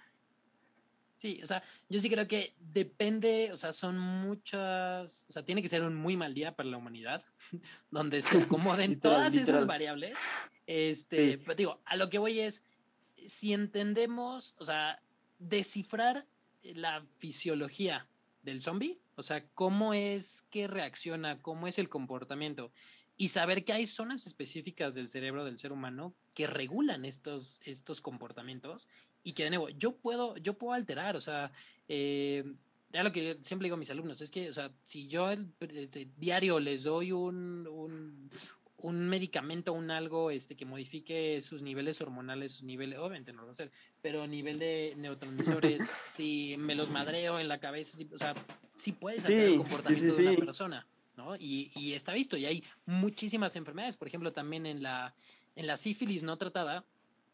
[1.17, 5.61] Sí, o sea, yo sí creo que depende, o sea, son muchas, o sea, tiene
[5.61, 7.21] que ser un muy mal día para la humanidad,
[7.91, 10.15] donde se acomoden todas esas variables.
[10.67, 12.65] Este, pero digo, a lo que voy es,
[13.27, 15.01] si entendemos, o sea,
[15.39, 16.25] descifrar
[16.63, 18.07] la fisiología
[18.43, 22.71] del zombie, o sea, cómo es que reacciona, cómo es el comportamiento,
[23.17, 28.01] y saber que hay zonas específicas del cerebro del ser humano que regulan estos, estos
[28.01, 28.89] comportamientos
[29.23, 31.51] y que de nuevo yo puedo, yo puedo alterar, o sea,
[31.87, 32.43] eh,
[32.91, 35.51] ya lo que siempre digo a mis alumnos es que, o sea, si yo el,
[36.17, 38.29] diario les doy un
[38.91, 43.49] medicamento, un algo este, que modifique sus niveles hormonales, sus niveles, obviamente no lo va
[43.49, 43.71] a hacer,
[44.01, 48.35] pero a nivel de neurotransmisores, si me los madreo en la cabeza, o sea,
[48.75, 51.35] sí puedes hacer el comportamiento de una persona, ¿no?
[51.37, 55.15] Y, y, está visto, y hay muchísimas enfermedades, por ejemplo, también en la,
[55.55, 56.85] en la sífilis no tratada,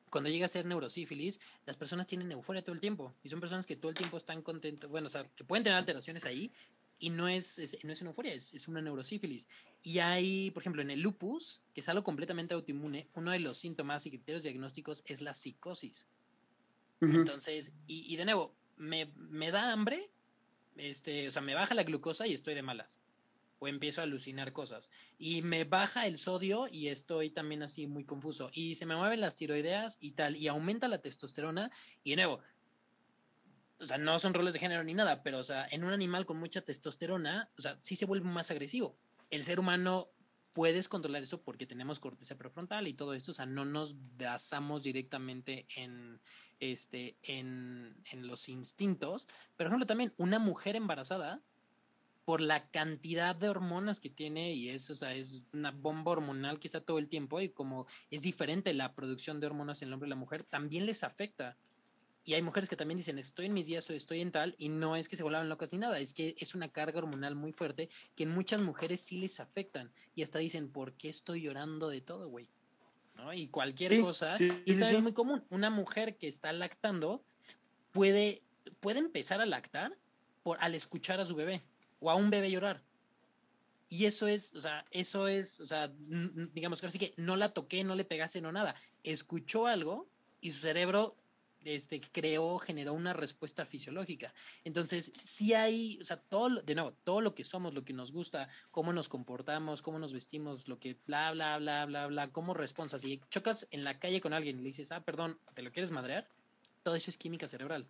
[0.10, 3.66] cuando llega a ser neurosífilis, las personas tienen euforia todo el tiempo y son personas
[3.66, 6.52] que todo el tiempo están contentos, bueno, o sea, que pueden tener alteraciones ahí,
[7.00, 9.48] y no es, no es una euforia, es, es, una neurosífilis.
[9.82, 13.58] Y hay, por ejemplo, en el lupus, que es algo completamente autoinmune, uno de los
[13.58, 16.10] síntomas y criterios diagnósticos es la psicosis.
[17.02, 20.12] Entonces, y, y, de nuevo, me, me, da hambre,
[20.76, 23.02] este, o sea, me baja la glucosa y estoy de malas.
[23.60, 24.90] O empiezo a alucinar cosas.
[25.18, 28.52] Y me baja el sodio y estoy también así muy confuso.
[28.54, 30.38] Y se me mueven las tiroideas y tal.
[30.38, 31.70] Y aumenta la testosterona.
[32.04, 32.42] Y de nuevo,
[33.80, 36.26] o sea, no son roles de género ni nada, pero, o sea, en un animal
[36.26, 38.98] con mucha testosterona, o sea, sí se vuelve más agresivo.
[39.30, 40.10] El ser humano
[40.54, 44.84] puedes controlar eso porque tenemos corteza prefrontal y todo esto, o sea, no nos basamos
[44.84, 46.20] directamente en,
[46.60, 49.28] este, en, en los instintos.
[49.56, 51.42] Pero, por ejemplo, también una mujer embarazada
[52.30, 56.60] por la cantidad de hormonas que tiene y es, o sea, es una bomba hormonal
[56.60, 59.94] que está todo el tiempo y como es diferente la producción de hormonas en el
[59.94, 61.58] hombre y la mujer, también les afecta.
[62.30, 64.70] Y hay mujeres que también dicen, estoy en mis días o estoy en tal, y
[64.70, 67.54] no es que se vuelvan locas ni nada, es que es una carga hormonal muy
[67.54, 69.92] fuerte que en muchas mujeres sí les afectan.
[70.14, 72.48] Y hasta dicen, ¿por qué estoy llorando de todo, güey?
[73.16, 73.34] ¿No?
[73.34, 74.38] Y cualquier cosa.
[74.40, 75.44] y también es muy común.
[75.50, 77.24] Una mujer que está lactando
[77.94, 78.44] puede,
[78.80, 79.98] puede empezar a lactar
[80.44, 81.64] por, al escuchar a su bebé
[82.00, 82.84] o a un bebé llorar.
[83.90, 87.56] Y eso es, o sea, eso es, o sea, digamos que así que no la
[87.56, 88.76] toqué, no le pegase, no nada.
[89.02, 90.08] Escuchó algo
[90.42, 91.18] y su cerebro
[91.66, 94.34] este, creó, generó una respuesta fisiológica.
[94.64, 98.12] Entonces, si hay, o sea, todo, de nuevo, todo lo que somos, lo que nos
[98.12, 102.54] gusta, cómo nos comportamos, cómo nos vestimos, lo que bla, bla, bla, bla, bla, cómo
[102.54, 103.02] respondas.
[103.02, 105.92] Si chocas en la calle con alguien y le dices, ah, perdón, ¿te lo quieres
[105.92, 106.28] madrear?
[106.84, 107.88] Todo eso es química cerebral.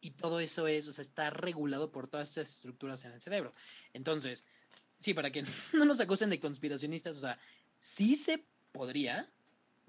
[0.00, 3.54] Y todo eso es, o sea, está regulado por todas estas estructuras en el cerebro.
[3.92, 4.44] Entonces,
[4.98, 7.38] sí, para que no nos acusen de conspiracionistas, o sea,
[7.78, 9.28] sí se podría,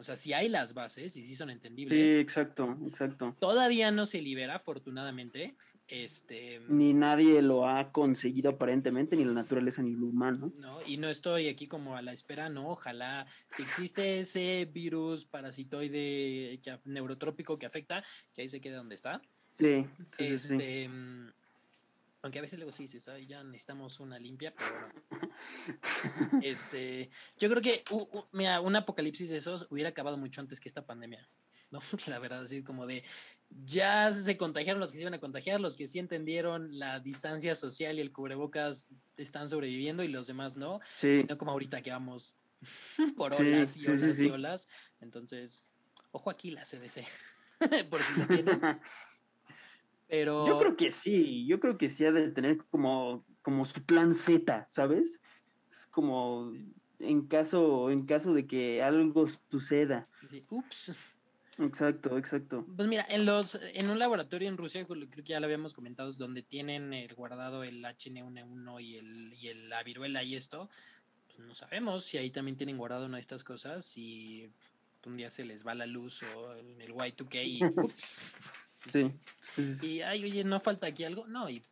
[0.03, 2.11] o sea, si hay las bases y sí son entendibles.
[2.11, 3.37] Sí, exacto, exacto.
[3.39, 5.55] Todavía no se libera, afortunadamente.
[5.87, 6.59] Este.
[6.67, 10.51] Ni nadie lo ha conseguido aparentemente, ni la naturaleza ni el humano.
[10.57, 12.67] No, y no estoy aquí como a la espera, no.
[12.67, 19.21] Ojalá, si existe ese virus parasitoide neurotrópico que afecta, que ahí se quede donde está.
[19.57, 19.85] Sí,
[20.17, 21.31] este, mm,
[22.23, 25.33] Aunque a veces luego sí, sí, ya necesitamos una limpia, pero bueno.
[26.41, 27.83] este, yo creo que
[28.31, 31.29] mira, un apocalipsis de esos hubiera acabado mucho antes que esta pandemia.
[31.69, 31.81] ¿no?
[32.07, 33.03] La verdad, así como de
[33.65, 37.55] ya se contagiaron los que se iban a contagiar, los que sí entendieron la distancia
[37.55, 40.79] social y el cubrebocas están sobreviviendo y los demás no.
[40.85, 41.25] Sí.
[41.27, 42.37] no como ahorita que vamos
[43.17, 44.69] por olas y olas y olas.
[45.01, 45.67] Entonces,
[46.11, 47.03] ojo aquí la CDC,
[47.89, 48.61] por si la tienen.
[50.45, 54.13] Yo creo que sí, yo creo que sí ha de tener como, como su plan
[54.13, 55.21] Z, ¿sabes?
[55.71, 56.53] Es como
[56.99, 60.07] en caso, en caso de que algo suceda.
[60.49, 60.91] ups.
[61.59, 62.65] Exacto, exacto.
[62.75, 66.11] Pues mira, en los, en un laboratorio en Rusia, creo que ya lo habíamos comentado,
[66.13, 70.69] donde tienen el guardado el HN1 y el, y el, la viruela y esto,
[71.27, 74.49] pues no sabemos si ahí también tienen guardado una de estas cosas y
[75.05, 78.33] un día se les va la luz o en el Y2K y ups.
[78.91, 79.11] Sí,
[79.81, 81.25] Y, ay, oye, ¿no falta aquí algo?
[81.27, 81.63] No, y...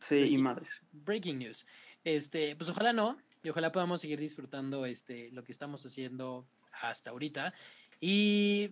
[0.00, 0.80] Sí, y madres.
[0.92, 1.66] Breaking news.
[2.04, 7.10] Este, pues ojalá no, y ojalá podamos seguir disfrutando este, lo que estamos haciendo hasta
[7.10, 7.54] ahorita.
[8.00, 8.70] Y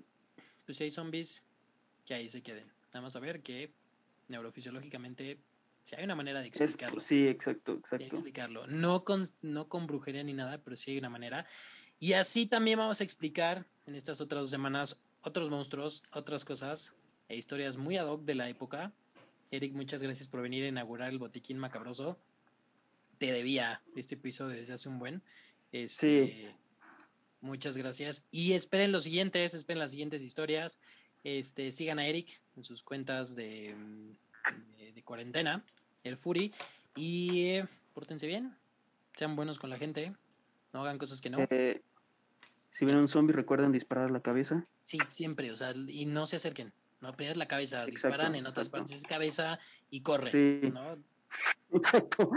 [0.67, 1.45] pues si hay zombies,
[2.05, 2.67] que ahí se queden.
[2.93, 3.73] Nada más a ver que
[4.29, 5.39] neurofisiológicamente
[5.83, 7.01] si hay una manera de explicarlo.
[7.01, 8.05] sí, exacto, exacto.
[8.05, 8.67] explicarlo.
[8.69, 11.45] No con, no con brujería ni nada, pero sí hay una manera.
[11.99, 16.95] Y así también vamos a explicar en estas otras dos semanas otros monstruos, otras cosas
[17.33, 18.93] e historias muy ad hoc de la época.
[19.51, 22.19] Eric, muchas gracias por venir a inaugurar el botiquín macabroso.
[23.17, 25.23] Te debía este episodio desde hace un buen.
[25.73, 26.47] Este, sí.
[27.41, 28.27] Muchas gracias.
[28.31, 30.79] Y esperen los siguientes, esperen las siguientes historias.
[31.25, 33.75] Este, sigan a Eric en sus cuentas de,
[34.95, 35.65] de, cuarentena,
[36.05, 36.53] el Fury.
[36.97, 38.55] Y eh, pórtense bien,
[39.15, 40.13] sean buenos con la gente,
[40.75, 41.39] no hagan cosas que no.
[41.49, 41.81] Eh,
[42.71, 44.67] si ven un zombie, recuerden disparar la cabeza.
[44.83, 46.75] Sí, siempre, o sea, y no se acerquen.
[47.03, 49.59] No, primero es la cabeza, disparan en otras partes, es cabeza
[49.91, 50.31] y corre.
[50.31, 50.71] Sí.
[50.73, 50.97] ¿no?
[51.73, 52.31] Exacto.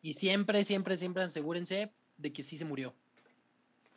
[0.00, 2.94] Y siempre, siempre, siempre asegúrense de que sí se murió.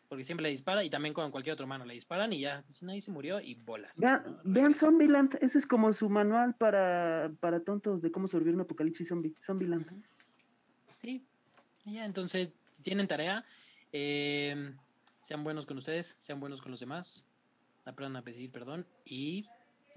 [0.09, 2.83] Porque siempre le dispara y también con cualquier otro mano le disparan y ya, si
[2.83, 3.99] no, ahí se murió y bolas.
[3.99, 8.61] Vean, vean Zombieland, ese es como su manual para, para tontos de cómo sobrevivir un
[8.61, 9.35] apocalipsis zombie.
[9.39, 10.03] Zombieland.
[10.99, 11.23] Sí,
[11.83, 13.45] ya, entonces tienen tarea.
[13.91, 14.73] Eh,
[15.21, 17.27] sean buenos con ustedes, sean buenos con los demás,
[17.85, 19.45] aprendan a pedir perdón y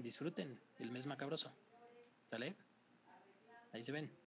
[0.03, 1.53] disfruten el mes macabroso.
[2.27, 2.55] ¿Sale?
[3.73, 4.11] Ahí se ven.